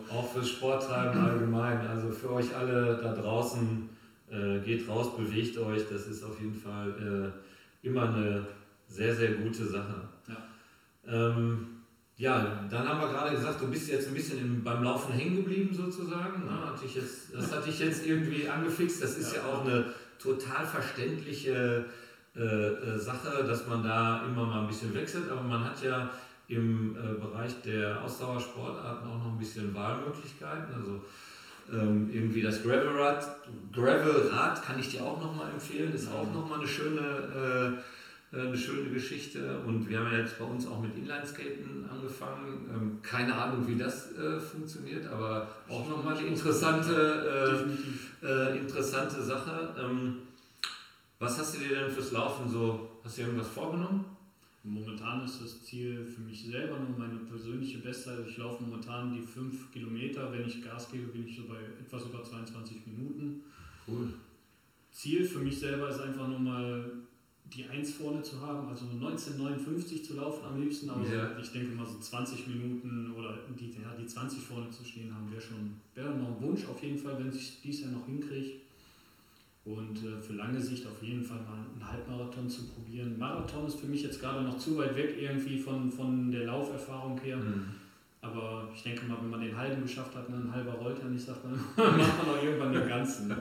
[0.44, 1.86] Fürs Sporttreiben allgemein.
[1.86, 3.88] Also für euch alle da draußen,
[4.30, 5.82] äh, geht raus, bewegt euch.
[5.90, 7.32] Das ist auf jeden Fall
[7.82, 8.44] äh, immer eine
[8.86, 9.94] sehr, sehr gute Sache.
[10.28, 10.36] Ja.
[11.30, 11.68] Ähm,
[12.16, 15.36] ja, dann haben wir gerade gesagt, du bist jetzt ein bisschen im, beim Laufen hängen
[15.36, 16.44] geblieben sozusagen.
[16.44, 16.66] Ne?
[16.66, 19.02] Hatte ich jetzt, das hatte ich jetzt irgendwie angefixt.
[19.02, 19.86] Das ist ja, ja auch eine
[20.18, 21.86] total verständliche
[22.36, 25.30] äh, äh, Sache, dass man da immer mal ein bisschen wechselt.
[25.30, 26.10] Aber man hat ja
[26.48, 30.74] im äh, Bereich der Ausdauersportarten auch noch ein bisschen Wahlmöglichkeiten.
[30.74, 31.00] Also
[31.72, 33.26] ähm, irgendwie das Gravelrad,
[33.72, 37.82] Gravelrad kann ich dir auch nochmal empfehlen, ist auch nochmal eine schöne äh,
[38.36, 39.58] eine schöne Geschichte.
[39.60, 42.68] Und wir haben ja jetzt bei uns auch mit Inlineskaten angefangen.
[42.72, 47.64] Ähm, keine Ahnung, wie das äh, funktioniert, aber auch nochmal eine interessante,
[48.22, 49.74] äh, äh, interessante Sache.
[49.78, 50.18] Ähm,
[51.18, 54.04] was hast du dir denn fürs Laufen so, hast du irgendwas vorgenommen?
[54.66, 58.16] Momentan ist das Ziel für mich selber nur meine persönliche Bestzeit.
[58.16, 60.32] Also ich laufe momentan die 5 Kilometer.
[60.32, 63.42] Wenn ich Gas gebe, bin ich so bei etwas über 22 Minuten.
[63.86, 64.14] Cool.
[64.90, 66.90] Ziel für mich selber ist einfach nur mal
[67.52, 71.38] die 1 vorne zu haben, also 1959 zu laufen am liebsten, aber ja.
[71.38, 75.30] ich denke mal so 20 Minuten oder die, ja, die 20 vorne zu stehen haben,
[75.30, 78.63] wäre schon wäre noch ein Wunsch auf jeden Fall, wenn ich dies Jahr noch hinkriege.
[79.64, 83.18] Und äh, für lange Sicht auf jeden Fall mal einen Halbmarathon zu probieren.
[83.18, 87.18] Marathon ist für mich jetzt gerade noch zu weit weg irgendwie von, von der Lauferfahrung
[87.20, 87.38] her.
[87.38, 87.64] Mhm.
[88.20, 91.24] Aber ich denke mal, wenn man den halben geschafft hat, ein halber rollt ja nicht,
[91.24, 91.54] sagt man,
[91.98, 93.28] macht man auch irgendwann den ganzen.
[93.28, 93.36] Ne?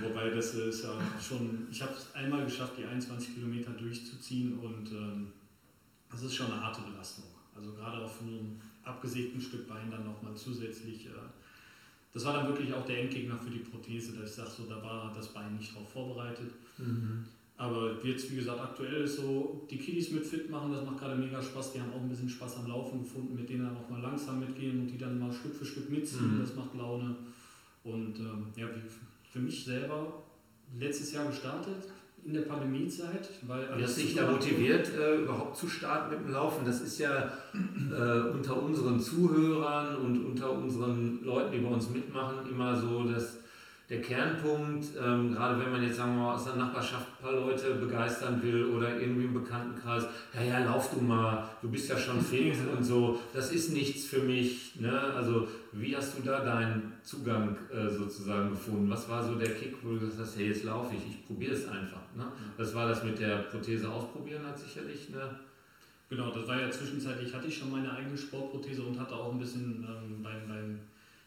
[0.00, 4.90] Wobei das ist ja schon, ich habe es einmal geschafft, die 21 Kilometer durchzuziehen und
[4.92, 5.28] ähm,
[6.08, 7.24] das ist schon eine harte Belastung.
[7.56, 11.06] Also gerade auf einem abgesägten Stück Bein dann nochmal zusätzlich.
[11.06, 11.10] Äh,
[12.14, 14.82] das war dann wirklich auch der Endgegner für die Prothese, dass ich sage, so, da
[14.82, 16.52] war das Bein nicht drauf vorbereitet.
[16.78, 17.24] Mhm.
[17.56, 21.14] Aber jetzt, wie gesagt, aktuell ist so, die Kiddies mit fit machen, das macht gerade
[21.14, 21.72] mega Spaß.
[21.72, 24.40] Die haben auch ein bisschen Spaß am Laufen gefunden, mit denen dann auch mal langsam
[24.40, 26.36] mitgehen und die dann mal Stück für Stück mitziehen.
[26.36, 26.40] Mhm.
[26.40, 27.14] Das macht Laune.
[27.84, 28.66] Und ähm, ja,
[29.30, 30.22] für mich selber
[30.78, 31.84] letztes Jahr gestartet,
[32.24, 33.28] in der Pandemiezeit.
[33.46, 36.64] Weil Wie hast dich da motiviert, äh, überhaupt zu starten mit dem Laufen?
[36.64, 40.24] Das ist ja äh, unter unseren Zuhörern und
[40.82, 43.38] unseren Leuten, die bei uns mitmachen, immer so das
[43.92, 47.32] der Kernpunkt, ähm, gerade wenn man jetzt sagen wir mal aus der Nachbarschaft ein paar
[47.32, 51.98] Leute begeistern will oder irgendwie im Bekanntenkreis, ja, ja, lauf du mal, du bist ja
[51.98, 54.76] schon fit und so, das ist nichts für mich.
[54.80, 54.98] Ne?
[55.14, 58.88] Also, wie hast du da deinen Zugang äh, sozusagen gefunden?
[58.88, 61.52] Was war so der Kick, wo du gesagt hast, hey, jetzt laufe ich, ich probiere
[61.52, 62.00] es einfach?
[62.16, 62.24] Ne?
[62.56, 65.51] Das war das mit der Prothese ausprobieren, hat sicherlich eine.
[66.12, 69.38] Genau, das war ja zwischenzeitlich, hatte ich schon meine eigene Sportprothese und hatte auch ein
[69.38, 70.78] bisschen ähm, beim, beim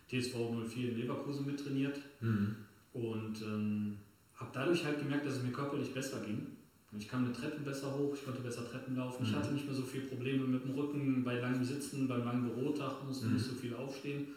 [0.07, 0.35] TSV
[0.69, 2.55] 04 in Leverkusen mittrainiert mhm.
[2.93, 3.97] und ähm,
[4.35, 6.45] habe dadurch halt gemerkt, dass es mir körperlich besser ging.
[6.99, 9.29] Ich kam mit Treppen besser hoch, ich konnte besser Treppen laufen, mhm.
[9.29, 12.47] ich hatte nicht mehr so viele Probleme mit dem Rücken, bei langem Sitzen, beim langen
[12.47, 13.33] Bürotag musste mhm.
[13.33, 14.27] nicht so viel aufstehen.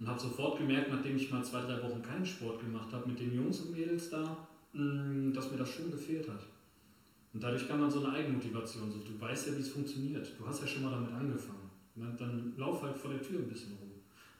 [0.00, 3.20] Und habe sofort gemerkt, nachdem ich mal zwei, drei Wochen keinen Sport gemacht habe mit
[3.20, 4.38] den Jungs und Mädels da,
[4.72, 6.40] mm, dass mir das schon gefehlt hat.
[7.36, 8.90] Und dadurch kam dann so eine Eigenmotivation.
[8.90, 10.26] So, du weißt ja, wie es funktioniert.
[10.38, 11.68] Du hast ja schon mal damit angefangen.
[11.94, 13.90] Dann lauf halt vor der Tür ein bisschen rum.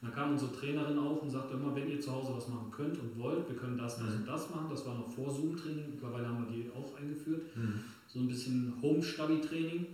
[0.01, 2.99] Dann kam unsere Trainerin auf und sagte immer, wenn ihr zu Hause was machen könnt
[2.99, 4.21] und wollt, wir können das, das mhm.
[4.21, 4.69] und das machen.
[4.71, 7.55] Das war noch vor Zoom-Training, mittlerweile haben wir die auch eingeführt.
[7.55, 7.81] Mhm.
[8.07, 9.89] So ein bisschen Home-Study-Training.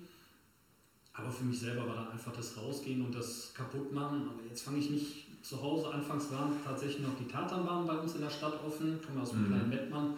[1.14, 4.28] Aber für mich selber war dann einfach das Rausgehen und das Kaputtmachen.
[4.28, 5.88] Aber jetzt fange ich nicht zu Hause.
[5.92, 9.00] Anfangs waren tatsächlich noch die Tatanbahnen bei uns in der Stadt offen.
[9.00, 9.46] Ich komme aus dem mhm.
[9.48, 10.14] kleinen Mettmann.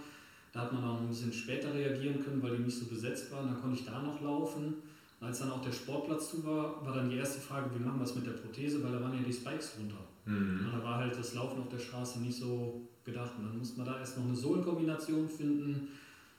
[0.55, 3.49] Da hat man auch ein bisschen später reagieren können, weil die nicht so besetzt waren.
[3.49, 4.75] Dann konnte ich da noch laufen.
[5.21, 8.05] Als dann auch der Sportplatz zu war, war dann die erste Frage, wie machen wir
[8.05, 9.97] es mit der Prothese, weil da waren ja die Spikes runter.
[10.27, 10.67] Mhm.
[10.71, 13.33] Da war halt das Laufen auf der Straße nicht so gedacht.
[13.37, 15.89] Und dann musste man da erst noch eine Sohlenkombination finden,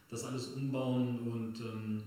[0.10, 2.04] das alles umbauen und ähm,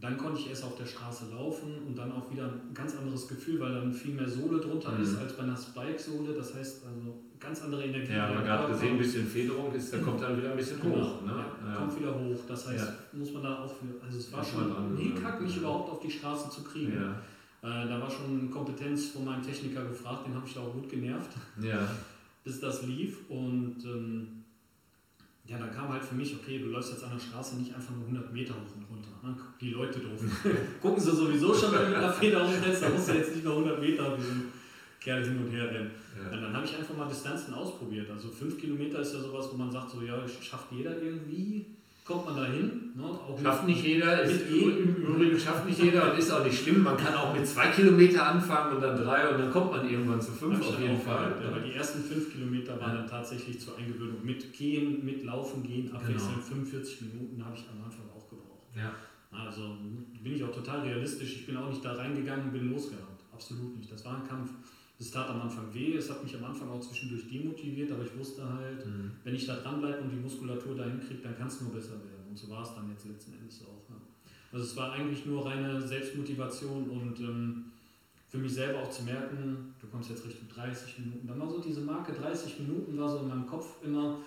[0.00, 3.26] dann konnte ich erst auf der Straße laufen und dann auch wieder ein ganz anderes
[3.26, 5.02] Gefühl, weil dann viel mehr Sohle drunter mhm.
[5.02, 6.34] ist als bei einer Spike-Sohle.
[6.34, 8.12] Das heißt, also ganz andere Energie.
[8.12, 10.96] Ja, man hat gesehen, ein bisschen Federung ist, da kommt dann wieder ein bisschen genau,
[10.96, 11.22] hoch.
[11.22, 11.44] Ne?
[11.66, 11.74] Ja.
[11.74, 12.40] Kommt wieder hoch.
[12.46, 13.18] Das heißt, ja.
[13.18, 14.04] muss man da auch für.
[14.04, 16.92] Also es war schon ein Hickhack, mich überhaupt auf die Straße zu kriegen.
[16.92, 17.18] Äh,
[17.62, 21.30] da war schon Kompetenz von meinem Techniker gefragt, den habe ich da auch gut genervt.
[21.60, 21.88] Ja.
[22.44, 23.76] Bis das lief und.
[23.84, 24.28] Ähm,
[25.48, 27.94] ja, da kam halt für mich, okay, du läufst jetzt an der Straße nicht einfach
[27.94, 29.08] nur 100 Meter hoch und runter.
[29.22, 29.34] Ne?
[29.58, 30.20] Die Leute doof.
[30.82, 33.46] Gucken sie sowieso schon, wenn du mit einer Feder umsetzt, da musst du jetzt nicht
[33.46, 34.52] noch 100 Meter diesen
[35.00, 35.90] Kerl hin und her rennen.
[36.16, 36.36] Ja.
[36.36, 38.10] Und dann habe ich einfach mal Distanzen ausprobiert.
[38.10, 41.66] Also 5 Kilometer ist ja sowas, wo man sagt, so ja, schafft jeder irgendwie
[42.08, 42.92] kommt man dahin.
[42.96, 43.04] Ne?
[43.42, 46.82] schafft nicht jeder, ist, im Übrigen schafft nicht jeder und ist auch nicht schlimm.
[46.82, 50.20] Man kann auch mit zwei Kilometer anfangen und dann drei und dann kommt man irgendwann
[50.20, 51.34] zu fünf auf jeden Fall.
[51.42, 54.24] Ja, aber die ersten fünf Kilometer waren dann tatsächlich zur Eingewöhnung.
[54.24, 56.64] Mit Gehen, mit Laufen, Gehen, abwechselnd genau.
[56.64, 58.64] 45 Minuten habe ich am Anfang auch gebraucht.
[58.74, 58.92] Ja.
[59.30, 59.76] Also
[60.22, 61.36] bin ich auch total realistisch.
[61.36, 63.20] Ich bin auch nicht da reingegangen und bin losgerannt.
[63.34, 63.92] Absolut nicht.
[63.92, 64.50] Das war ein Kampf.
[65.00, 68.18] Es tat am Anfang weh, es hat mich am Anfang auch zwischendurch demotiviert, aber ich
[68.18, 69.12] wusste halt, mhm.
[69.22, 72.26] wenn ich da dranbleibe und die Muskulatur dahin kriege, dann kann es nur besser werden.
[72.28, 73.88] Und so war es dann jetzt letzten Endes auch.
[73.88, 73.96] Ja.
[74.52, 77.64] Also es war eigentlich nur reine Selbstmotivation und ähm,
[78.28, 81.28] für mich selber auch zu merken, du kommst jetzt Richtung 30 Minuten.
[81.28, 84.18] Dann war so diese Marke 30 Minuten, war so in meinem Kopf immer,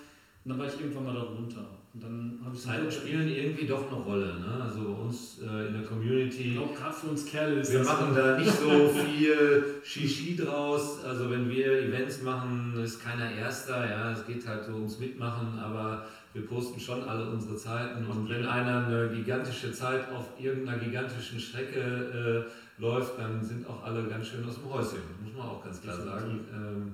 [0.44, 1.78] und dann war ich irgendwann mal da runter.
[1.94, 4.40] Und dann habe ich Zeiten spielen irgendwie doch eine Rolle.
[4.40, 4.64] Ne?
[4.64, 6.44] Also uns äh, in der Community.
[6.44, 10.38] Ich glaube, gerade für uns Kerle ist Wir das machen da nicht so viel Shishi
[10.38, 11.04] draus.
[11.04, 13.90] Also wenn wir Events machen, ist keiner Erster.
[13.90, 15.60] Ja, es geht halt so ums Mitmachen.
[15.60, 20.78] Aber wir posten schon alle unsere Zeiten und wenn einer eine gigantische Zeit auf irgendeiner
[20.78, 25.48] gigantischen Strecke äh, läuft, dann sind auch alle ganz schön aus dem Häuschen, muss man
[25.48, 26.40] auch ganz klar sagen.
[26.54, 26.94] Ähm,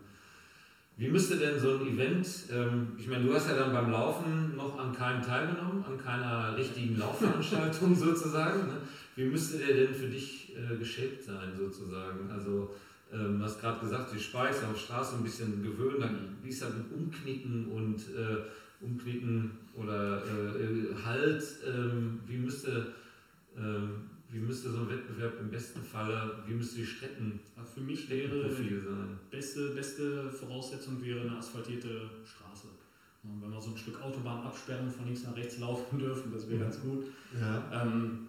[0.98, 4.56] wie müsste denn so ein Event, ähm, ich meine, du hast ja dann beim Laufen
[4.56, 8.66] noch an keinem teilgenommen, an keiner richtigen Laufveranstaltung sozusagen.
[8.68, 8.78] Ne?
[9.16, 12.32] Wie müsste der denn für dich äh, geshaped sein sozusagen?
[12.32, 12.74] Also
[13.14, 16.92] ähm, hast gerade gesagt, die Speise auf Straße ein bisschen gewöhnt, dann ist das mit
[16.92, 22.94] Umknicken und äh, Umknicken oder äh, Halt, ähm, wie müsste
[23.56, 27.82] ähm, wie müsste so ein Wettbewerb im besten Falle, wie müsste die Strecken also für
[27.82, 29.20] mich wäre sein?
[29.32, 32.68] Beste, beste Voraussetzung wäre eine asphaltierte Straße.
[33.24, 36.60] Und wenn wir so ein Stück Autobahnabsperrung von links nach rechts laufen dürfen, das wäre
[36.60, 36.64] ja.
[36.66, 37.06] ganz gut.
[37.40, 37.84] Ja.
[37.84, 38.28] Ähm,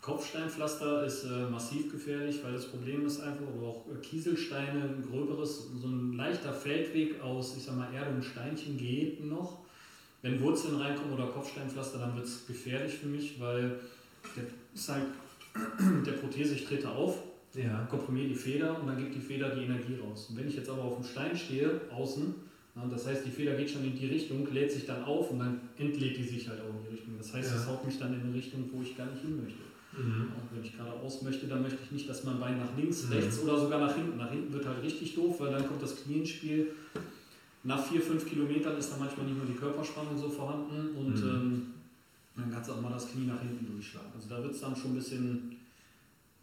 [0.00, 5.04] Kopfsteinpflaster ist äh, massiv gefährlich, weil das Problem ist einfach, aber auch äh, Kieselsteine, ein
[5.08, 9.58] gröberes, so ein leichter Feldweg aus, ich sag mal, Erde und Steinchen geht noch.
[10.22, 13.80] Wenn Wurzeln reinkommen oder Kopfsteinpflaster, dann wird es gefährlich für mich, weil
[14.36, 15.04] der ist halt
[15.54, 17.18] mit der Prothese, ich trete auf,
[17.54, 17.86] ja.
[17.90, 20.28] komprimiere die Feder und dann gibt die Feder die Energie raus.
[20.30, 22.34] Und wenn ich jetzt aber auf dem Stein stehe, außen,
[22.90, 25.60] das heißt, die Feder geht schon in die Richtung, lädt sich dann auf und dann
[25.76, 27.14] entlädt die sich halt auch in die Richtung.
[27.18, 27.70] Das heißt, es ja.
[27.70, 29.60] haut mich dann in eine Richtung, wo ich gar nicht hin möchte.
[29.92, 30.32] Mhm.
[30.32, 33.12] Und wenn ich geradeaus möchte, dann möchte ich nicht, dass mein Bein nach links, mhm.
[33.12, 34.16] rechts oder sogar nach hinten.
[34.16, 36.68] Nach hinten wird halt richtig doof, weil dann kommt das Knie ins Spiel.
[37.64, 41.28] Nach vier, fünf Kilometern ist dann manchmal nicht nur die Körperspannung so vorhanden und mhm.
[41.28, 41.66] ähm,
[42.36, 44.10] dann kannst du auch mal das Knie nach hinten durchschlagen.
[44.14, 45.56] Also da wird es dann schon ein bisschen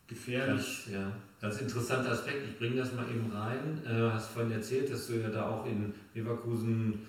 [0.09, 0.85] gefährlich.
[0.85, 2.43] Ganz, ja, ganz interessanter Aspekt.
[2.49, 3.81] Ich bringe das mal eben rein.
[3.85, 6.99] Äh, hast vorhin erzählt, dass du ja da auch in Leverkusen,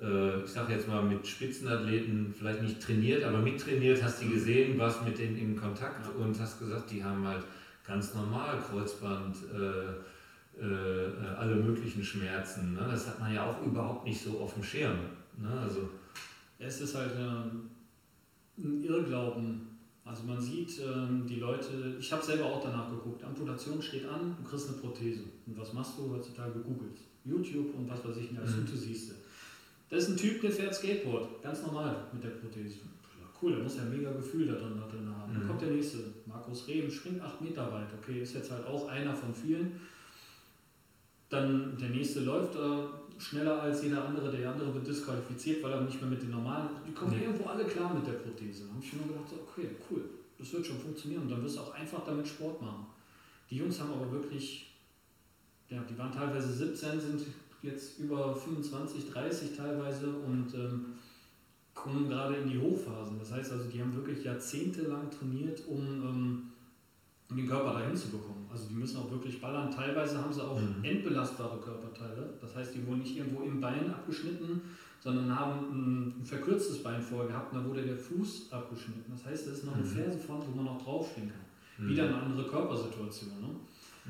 [0.00, 4.78] äh, ich sage jetzt mal mit Spitzenathleten vielleicht nicht trainiert, aber mittrainiert, hast die gesehen,
[4.78, 6.24] warst mit denen in Kontakt ja.
[6.24, 7.44] und hast gesagt, die haben halt
[7.86, 9.36] ganz normal Kreuzband.
[9.54, 10.18] Äh,
[10.60, 12.74] äh alle möglichen Schmerzen.
[12.74, 12.80] Ne?
[12.90, 14.98] Das hat man ja auch überhaupt nicht so auf dem Schirm.
[15.36, 15.48] Ne?
[15.62, 15.88] Also,
[16.58, 17.70] es ist halt ähm,
[18.58, 19.68] ein Irrglauben.
[20.04, 24.36] Also man sieht ähm, die Leute, ich habe selber auch danach geguckt, Amputation steht an,
[24.38, 25.24] du kriegst eine Prothese.
[25.46, 26.58] Und was machst du heutzutage?
[26.60, 26.98] Googelt.
[27.24, 28.66] YouTube und was weiß ich nicht, alles mhm.
[28.66, 29.12] du siehst.
[29.90, 32.76] Das ist ein Typ, der fährt Skateboard, ganz normal mit der Prothese.
[32.76, 35.32] Ja, cool, der muss ja mega Gefühl da drin, da drin haben.
[35.32, 35.38] Mhm.
[35.40, 37.88] Dann kommt der nächste, Markus Rehm, springt 8 Meter weit.
[38.00, 39.80] Okay, ist jetzt halt auch einer von vielen.
[41.28, 44.30] Dann der nächste läuft da schneller als jeder andere.
[44.30, 46.68] Der andere wird disqualifiziert, weil er nicht mehr mit den normalen.
[46.86, 47.24] Die kommen nee.
[47.24, 48.64] irgendwo alle klar mit der Prothese.
[48.64, 50.04] Da habe ich mir gedacht, okay, cool,
[50.38, 51.22] das wird schon funktionieren.
[51.22, 52.86] Und dann wirst du auch einfach damit Sport machen.
[53.50, 54.74] Die Jungs haben aber wirklich,
[55.68, 57.22] ja, die waren teilweise 17, sind
[57.62, 60.86] jetzt über 25, 30 teilweise und ähm,
[61.74, 63.18] kommen gerade in die Hochphasen.
[63.18, 66.42] Das heißt also, die haben wirklich jahrzehntelang trainiert, um ähm,
[67.36, 68.46] den Körper dahin zu bekommen.
[68.50, 69.70] Also die müssen auch wirklich ballern.
[69.70, 70.82] Teilweise haben sie auch mhm.
[70.82, 72.34] entbelastbare Körperteile.
[72.40, 74.62] Das heißt, die wurden nicht irgendwo im Bein abgeschnitten,
[75.00, 79.04] sondern haben ein, ein verkürztes Bein vorher gehabt, da wurde der Fuß abgeschnitten.
[79.10, 79.88] Das heißt, das ist noch eine mhm.
[79.88, 81.84] Fersenform, wo man noch draufstehen kann.
[81.84, 81.90] Mhm.
[81.90, 83.30] Wieder eine andere Körpersituation.
[83.40, 83.48] Ne?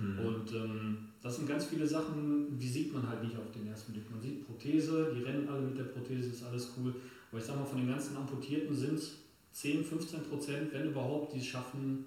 [0.01, 0.19] Mhm.
[0.27, 3.93] Und ähm, das sind ganz viele Sachen, die sieht man halt nicht auf den ersten
[3.93, 4.09] Blick.
[4.11, 6.95] Man sieht Prothese, die rennen alle mit der Prothese, ist alles cool.
[7.31, 9.17] Aber ich sag mal, von den ganzen Amputierten sind es
[9.53, 12.05] 10, 15 Prozent, wenn überhaupt, die es schaffen,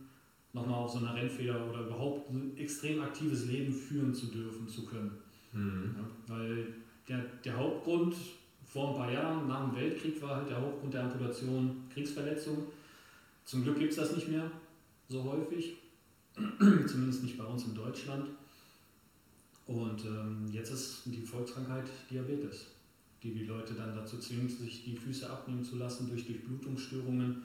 [0.54, 4.86] nochmal auf so einer Rennfeder oder überhaupt ein extrem aktives Leben führen zu dürfen, zu
[4.86, 5.12] können.
[5.54, 5.96] Mhm.
[5.98, 6.68] Ja, weil
[7.08, 8.16] der, der Hauptgrund
[8.66, 12.68] vor ein paar Jahren, nach dem Weltkrieg, war halt der Hauptgrund der Amputation Kriegsverletzung.
[13.46, 14.50] Zum Glück gibt es das nicht mehr
[15.10, 15.76] so häufig,
[16.88, 18.28] zumindest nicht bei uns in Deutschland.
[19.68, 22.68] Und ähm, jetzt ist die Volkskrankheit Diabetes,
[23.24, 27.44] die die Leute dann dazu zwingt, sich die Füße abnehmen zu lassen durch Durchblutungsstörungen.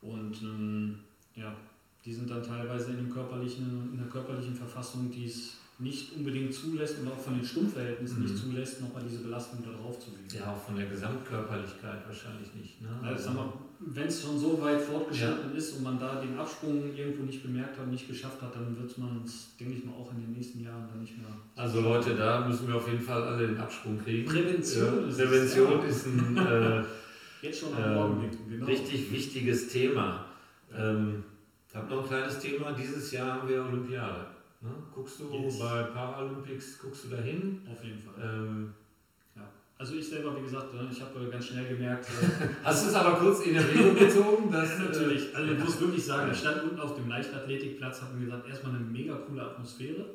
[0.00, 0.98] Und ähm,
[1.34, 1.56] ja,
[2.04, 6.98] die sind dann teilweise in, körperlichen, in einer körperlichen Verfassung, die es nicht unbedingt zulässt
[6.98, 8.24] und auch von den Stummverhältnissen mhm.
[8.24, 10.26] nicht zulässt, nochmal diese Belastung da drauf zu legen.
[10.34, 12.82] Ja, auch von der Gesamtkörperlichkeit wahrscheinlich nicht.
[12.82, 12.88] Ne?
[13.02, 15.56] Also, also wenn es schon so weit fortgeschritten ja.
[15.56, 18.98] ist und man da den Absprung irgendwo nicht bemerkt hat, nicht geschafft hat, dann wird
[18.98, 21.28] man es, denke ich mal, auch in den nächsten Jahren dann nicht mehr.
[21.54, 24.28] Also Leute, da müssen wir auf jeden Fall alle den Absprung kriegen.
[24.28, 26.82] Prävention, ja, ist, Prävention ist ein äh,
[27.42, 28.66] Jetzt schon ähm, genau.
[28.66, 30.26] richtig wichtiges Thema.
[30.76, 31.22] Ähm,
[31.68, 32.72] ich habe noch ein kleines Thema.
[32.72, 34.26] Dieses Jahr haben wir Olympiade.
[34.60, 34.70] Ne?
[34.92, 35.58] Guckst du yes.
[35.58, 37.62] bei Paralympics, guckst du da hin?
[37.70, 38.14] Auf jeden Fall.
[38.20, 38.72] Ähm,
[39.36, 39.42] ja.
[39.76, 42.08] Also ich selber, wie gesagt, ne, ich habe ganz schnell gemerkt.
[42.40, 44.50] Äh, Hast du es aber kurz in Erwägung gezogen?
[44.52, 45.34] Dass, natürlich.
[45.36, 48.84] Also ich muss wirklich sagen, ich stand unten auf dem Leichtathletikplatz, mir gesagt, erstmal eine
[48.84, 50.06] mega coole Atmosphäre.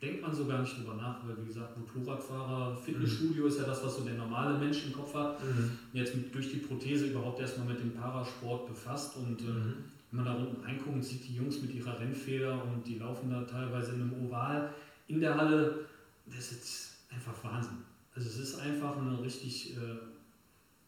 [0.00, 3.48] Denkt man so gar nicht drüber nach, weil wie gesagt, Motorradfahrer, Fitnessstudio mhm.
[3.48, 5.40] ist ja das, was so der normale Mensch im Kopf hat.
[5.44, 5.78] Mhm.
[5.92, 9.74] Jetzt mit, durch die Prothese überhaupt erstmal mit dem Parasport befasst und äh, mhm
[10.12, 13.42] wenn man da unten reinguckt, sieht die Jungs mit ihrer Rennfeder und die laufen da
[13.42, 14.70] teilweise in einem Oval
[15.08, 15.86] in der Halle.
[16.26, 17.78] Das ist einfach Wahnsinn.
[18.14, 19.96] Also es ist einfach eine richtig, äh,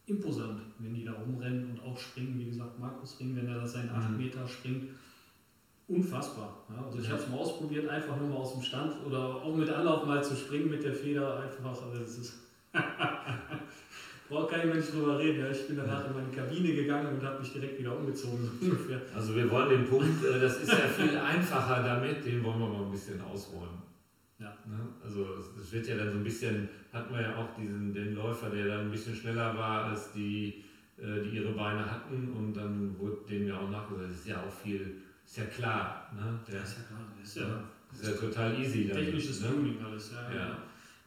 [0.07, 2.37] imposant, wenn die da rumrennen und auch springen.
[2.39, 4.17] Wie gesagt, Markus Ring, wenn er da seinen 8 Mhm.
[4.17, 4.89] Meter springt,
[5.87, 6.63] unfassbar.
[6.69, 9.55] Ja, also ich habe es mal ausprobiert, einfach nur mal aus dem Stand oder auch
[9.55, 12.39] mit Anlauf mal zu springen mit der Feder, einfach, aber das ist.
[14.35, 15.39] Braucht kein Mensch drüber reden.
[15.39, 15.49] Ja.
[15.49, 18.49] Ich bin danach in meine Kabine gegangen und habe mich direkt wieder umgezogen.
[18.61, 18.99] ungefähr.
[19.15, 22.67] Also wir wollen den Punkt, äh, das ist ja viel einfacher damit, den wollen wir
[22.67, 23.81] mal ein bisschen ausräumen.
[24.37, 24.53] Ja.
[24.67, 24.77] Ne?
[25.01, 25.25] Also
[25.57, 28.67] es- wird ja dann so ein bisschen, hatten wir ja auch diesen, den Läufer, der
[28.67, 30.65] dann ein bisschen schneller war als die,
[30.97, 34.43] äh, die ihre Beine hatten und dann wurde dem ja auch nachgesagt, das ist ja
[34.43, 36.37] auch viel, ist ja klar, ne?
[36.45, 37.07] Der Ja, ist ja klar.
[37.17, 37.43] Das ist Ja.
[37.43, 38.89] ja ist ja total easy.
[38.89, 39.47] damit, technisches ne?
[39.47, 40.11] Tuning alles.
[40.11, 40.57] Ja, Ja.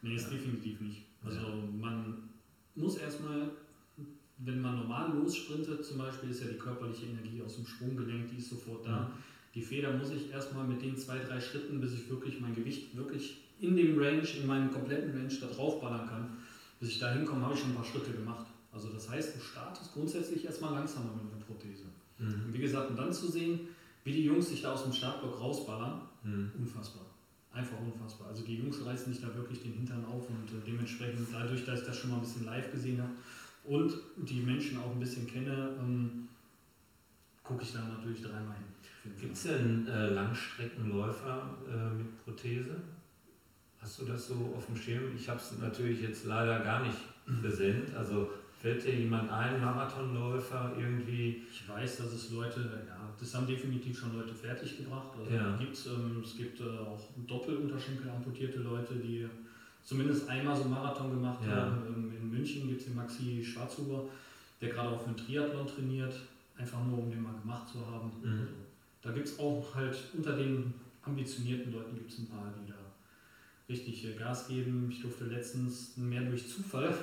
[0.01, 1.03] Nee, ist definitiv nicht.
[1.23, 1.47] Also Ja.
[1.79, 2.28] man
[2.79, 3.49] muss erstmal,
[4.37, 8.37] wenn man normal lossprintet, zum Beispiel ist ja die körperliche Energie aus dem Sprunggelenk, die
[8.37, 9.11] ist sofort da.
[9.55, 12.95] Die Feder muss ich erstmal mit den zwei, drei Schritten, bis ich wirklich mein Gewicht
[12.95, 16.37] wirklich in dem Range, in meinem kompletten Range da draufballern kann.
[16.79, 18.45] Bis ich da hinkomme, habe ich schon ein paar Schritte gemacht.
[18.71, 21.85] Also das heißt, du startest grundsätzlich erstmal langsamer mit einer Prothese.
[22.19, 22.45] Mhm.
[22.45, 23.61] Und wie gesagt, und dann zu sehen,
[24.03, 26.51] wie die Jungs sich da aus dem Startblock rausballern, Mhm.
[26.59, 27.05] unfassbar.
[27.51, 28.27] Einfach unfassbar.
[28.29, 31.81] Also die Jungs reißen sich da wirklich den Hintern auf und äh, dementsprechend, dadurch, dass
[31.81, 33.11] ich das schon mal ein bisschen live gesehen habe
[33.63, 36.27] und die Menschen auch ein bisschen kenne, ähm,
[37.43, 39.15] gucke ich da natürlich dreimal hin.
[39.19, 42.75] Gibt es denn äh, Langstreckenläufer äh, mit Prothese?
[43.81, 45.15] Hast du das so auf dem Schirm?
[45.15, 46.97] Ich habe es natürlich jetzt leider gar nicht
[47.41, 47.95] präsent.
[47.95, 48.29] Also
[48.61, 51.43] fällt dir jemand ein, Marathonläufer irgendwie?
[51.51, 55.17] Ich weiß, dass es Leute, ja, das haben definitiv schon Leute fertiggebracht.
[55.17, 55.55] Also Ja.
[55.57, 59.27] gibt's, ähm, es gibt äh, auch Doppelunterschenkel amputierte Leute, die
[59.83, 61.55] zumindest einmal so einen Marathon gemacht Ja.
[61.55, 61.77] haben.
[61.87, 64.05] Ähm, in München gibt es den Maxi Schwarzhuber,
[64.61, 66.13] der gerade auch für den Triathlon trainiert,
[66.57, 68.11] einfach nur um den mal gemacht zu haben.
[68.21, 68.31] Mhm.
[68.31, 68.43] Also,
[69.01, 72.75] da gibt es auch halt unter den ambitionierten Leuten gibt es ein paar, die da
[73.69, 74.89] richtig äh, Gas geben.
[74.91, 76.93] Ich durfte letztens mehr durch Zufall,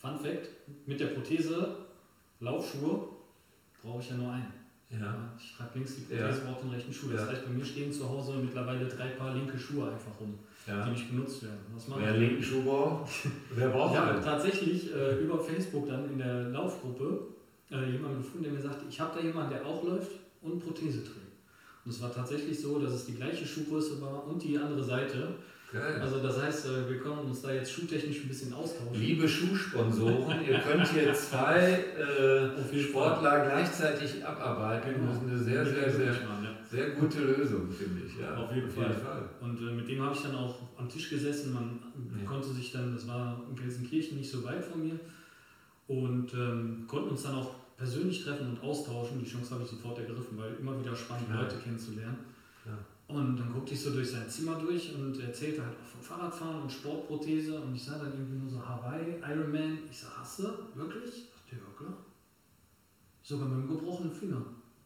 [0.00, 0.48] Fun Fact,
[0.86, 1.76] mit der Prothese
[2.40, 3.08] Laufschuhe
[3.82, 4.52] brauche ich ja nur einen.
[4.90, 4.98] Ja.
[4.98, 7.10] Ja, Ich trage links die Prothese, brauche den rechten Schuh.
[7.10, 7.26] Das Ja.
[7.28, 10.86] heißt, bei mir stehen zu Hause mittlerweile drei Paar linke Schuhe einfach rum, die ja.
[10.88, 11.58] nicht benutzt werden.
[11.74, 12.20] Was mache Wer ich?
[12.20, 13.10] linken Schuh braucht,
[13.54, 14.22] wer braucht Ich habe einen?
[14.24, 17.26] tatsächlich äh, über Facebook dann in der Laufgruppe
[17.70, 21.02] äh, jemanden gefunden, der mir sagte, ich habe da jemanden, der auch läuft und Prothese
[21.04, 21.18] trägt.
[21.84, 25.34] Und es war tatsächlich so, dass es die gleiche Schuhgröße war und die andere Seite.
[25.70, 26.00] Geil.
[26.00, 28.94] Also das heißt, äh, wir können uns da jetzt schuhtechnisch ein bisschen austauschen.
[28.94, 34.94] Liebe Schuhsponsoren, ihr könnt hier zwei äh, Auf jeden Sportler gleichzeitig abarbeiten.
[34.94, 35.08] Genau.
[35.12, 36.50] Das ist eine sehr, sehr, sehr, Spannend, ja.
[36.70, 38.18] sehr gute Lösung, finde ich.
[38.18, 38.94] Ja, Auf jeden Fall.
[39.42, 41.52] Und äh, mit dem habe ich dann auch am Tisch gesessen.
[41.52, 41.80] Man
[42.18, 42.24] Ja.
[42.26, 44.98] konnte sich dann, das war in Gelsenkirchen nicht so weit von mir,
[45.86, 49.18] und ähm, konnten uns dann auch persönlich treffen und austauschen.
[49.22, 51.42] Die Chance habe ich sofort ergriffen, weil immer wieder spannend Ja.
[51.42, 52.18] Leute kennenzulernen.
[52.66, 52.72] Ja.
[53.08, 56.62] Und dann guckte ich so durch sein Zimmer durch und erzählte halt auch vom Fahrradfahren
[56.62, 57.58] und Sportprothese.
[57.58, 59.78] Und ich sah dann irgendwie nur so Hawaii, Ironman.
[59.90, 60.44] Ich sag, hast du?
[60.74, 61.14] Wirklich?
[61.14, 61.94] Sagt der, ja klar.
[63.22, 64.44] Sogar mit einem gebrochenen Finger.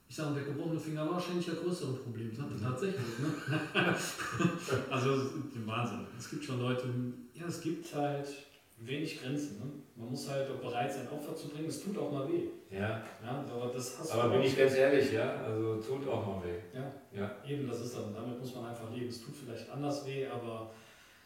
[0.09, 2.33] Ich sage, der gebrochene Finger war wahrscheinlich das größere Problem.
[2.35, 3.19] Sagt er tatsächlich.
[3.19, 3.33] Ne?
[4.91, 5.31] also
[5.67, 6.07] Wahnsinn.
[6.17, 6.85] Es gibt schon Leute,
[7.35, 8.29] ja, es gibt halt
[8.85, 9.59] wenig Grenzen.
[9.59, 9.65] Ne?
[9.97, 11.69] Man muss halt auch bereit sein, Opfer zu bringen.
[11.69, 12.49] Es tut auch mal weh.
[12.71, 16.43] Ja, Ja, aber das hast aber bin ich ganz ehrlich, ja, also tut auch mal
[16.45, 16.59] weh.
[16.77, 17.31] Ja, Ja.
[17.47, 19.09] eben, das ist dann, damit muss man einfach leben.
[19.09, 20.71] Es tut vielleicht anders weh, aber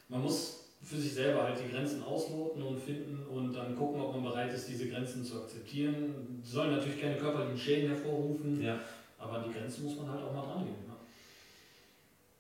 [0.09, 4.13] man muss für sich selber halt die Grenzen ausloten und finden und dann gucken, ob
[4.15, 6.41] man bereit ist, diese Grenzen zu akzeptieren.
[6.45, 8.79] Die sollen natürlich keine körperlichen Schäden hervorrufen, Ja.
[9.19, 10.87] aber an die Grenzen muss man halt auch mal dran gehen.
[10.87, 10.95] Ne?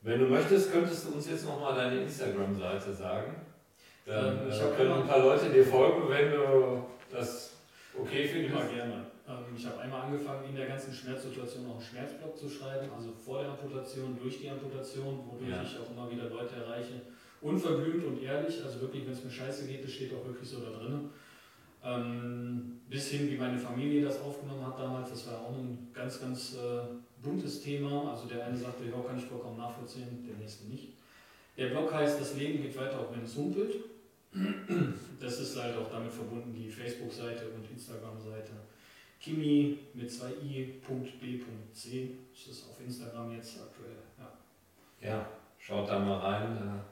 [0.02, 3.34] Wenn du möchtest, könntest du uns jetzt nochmal deine Instagram-Seite sagen.
[4.06, 7.54] Dann Ähm, ich äh, hab können ein paar Leute dir folgen, wenn du das
[7.98, 8.54] okay findest.
[8.54, 9.06] Immer gerne.
[9.28, 13.10] Ähm, ich habe einmal angefangen, in der ganzen Schmerzsituation auch einen Schmerzblock zu schreiben, also
[13.12, 15.62] vor der Amputation, durch die Amputation, wodurch Ja.
[15.62, 17.02] ich auch immer wieder Leute erreiche.
[17.40, 20.60] Unverblümt und ehrlich, also wirklich, wenn es mir scheiße geht, das steht auch wirklich so
[20.60, 21.10] da drin.
[21.84, 26.20] Ähm, bis hin, wie meine Familie das aufgenommen hat damals, das war auch ein ganz,
[26.20, 26.80] ganz äh,
[27.22, 28.10] buntes Thema.
[28.12, 30.94] Also der eine sagte, ja, kann ich vollkommen nachvollziehen, der nächste nicht.
[31.56, 33.76] Der Blog heißt, das Leben geht weiter, auch wenn es humpelt.
[35.20, 38.52] Das ist halt auch damit verbunden, die Facebook-Seite und Instagram-Seite.
[39.18, 42.08] Kimi mit 2i.b.c.
[42.32, 43.96] Das ist auf Instagram jetzt aktuell.
[44.18, 45.08] Ja.
[45.08, 45.26] Ja,
[45.58, 46.56] schaut da mal rein.
[46.56, 46.82] äh.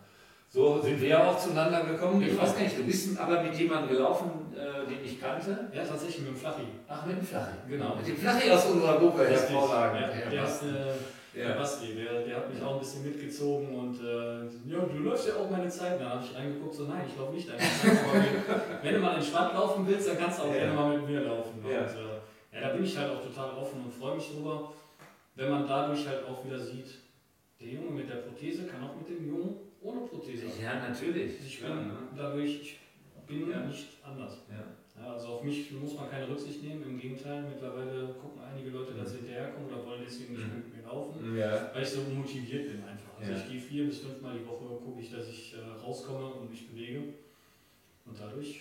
[0.48, 2.22] So sind wir ja auch zueinander gekommen.
[2.22, 5.68] Ich weiß gar nicht, du bist aber mit jemandem gelaufen, äh, den ich kannte.
[5.74, 6.62] ja, tatsächlich mit dem Flachi.
[6.88, 7.56] Ach, mit dem Flachi.
[7.68, 7.96] Genau.
[7.96, 10.00] Mit dem Flachi aus unserer Gruppe, hervorragend.
[10.00, 10.62] Ja, Ja, der, ist,
[11.34, 11.56] äh, der Ja.
[11.56, 15.34] Basti, der, der hat mich auch ein bisschen mitgezogen und äh, ja, du läufst ja
[15.36, 16.00] auch meine Zeit.
[16.00, 18.82] Dann habe ich reingeguckt, so nein, ich laufe nicht deine Zeit.
[18.82, 20.58] Wenn, du mal entspannt laufen willst, dann kannst du auch Ja.
[20.60, 21.64] gerne mal mit mir laufen.
[21.68, 21.80] Ja.
[21.80, 24.72] Und, äh, ja, da bin ich halt auch total offen und freue mich drüber,
[25.34, 26.86] wenn man dadurch halt auch wieder sieht,
[27.60, 30.46] der Junge mit der Prothese kann auch mit dem Jungen ohne Prothese.
[30.62, 31.32] Ja, natürlich.
[31.44, 31.94] Ich Ja, bin ne?
[32.16, 32.78] dadurch, ich
[33.26, 33.60] bin Ja.
[33.60, 34.38] nicht anders.
[34.48, 34.64] ja.
[34.96, 37.42] Ja, also auf mich muss man keine Rücksicht nehmen, im Gegenteil.
[37.42, 40.54] Mittlerweile gucken einige Leute, dass sie hinterherkommen oder wollen deswegen nicht Mhm.
[40.70, 41.70] mit mir laufen, Ja.
[41.74, 43.18] weil ich so motiviert bin einfach.
[43.18, 43.38] Also Ja.
[43.38, 46.68] ich gehe vier bis fünfmal die Woche, gucke ich, dass ich äh, rauskomme und mich
[46.68, 47.00] bewege
[48.06, 48.60] und dadurch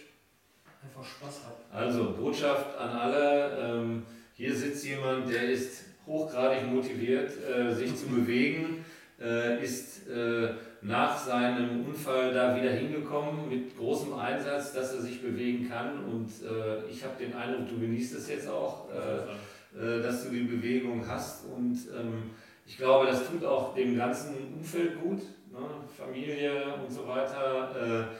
[0.83, 1.55] einfach Spaß habe.
[1.71, 4.03] Also Botschaft an alle, ähm,
[4.35, 8.83] hier sitzt jemand, der ist hochgradig motiviert, äh, sich zu bewegen,
[9.21, 10.49] äh, ist äh,
[10.83, 16.29] nach seinem Unfall da wieder hingekommen mit großem Einsatz, dass er sich bewegen kann und
[16.43, 20.43] äh, ich habe den Eindruck, du genießt es jetzt auch, äh, äh, dass du die
[20.43, 22.31] Bewegung hast und ähm,
[22.65, 25.19] ich glaube, das tut auch dem ganzen Umfeld gut,
[25.51, 25.59] ne?
[25.97, 28.09] Familie und so weiter.
[28.09, 28.15] Äh,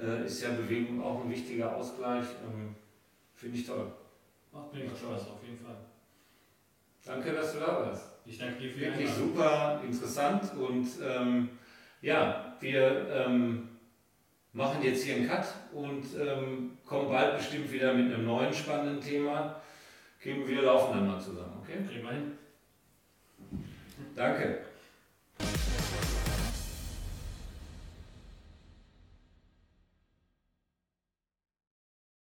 [0.00, 2.24] äh, ist ja Bewegung auch ein wichtiger Ausgleich.
[2.44, 2.74] Ähm,
[3.34, 3.92] Finde ich toll.
[4.52, 5.76] Macht mir Spaß, auf jeden Fall.
[7.04, 8.04] Danke, dass du da warst.
[8.24, 11.50] Ich danke dir für die Wirklich super interessant und ähm,
[12.04, 13.68] ja, wir ähm,
[14.52, 19.00] machen jetzt hier einen Cut und ähm, kommen bald bestimmt wieder mit einem neuen spannenden
[19.00, 19.60] Thema.
[20.20, 21.78] Kim, wir laufen dann mal zusammen, okay?
[21.88, 22.38] Kriegen wir hin.
[24.14, 24.58] Danke.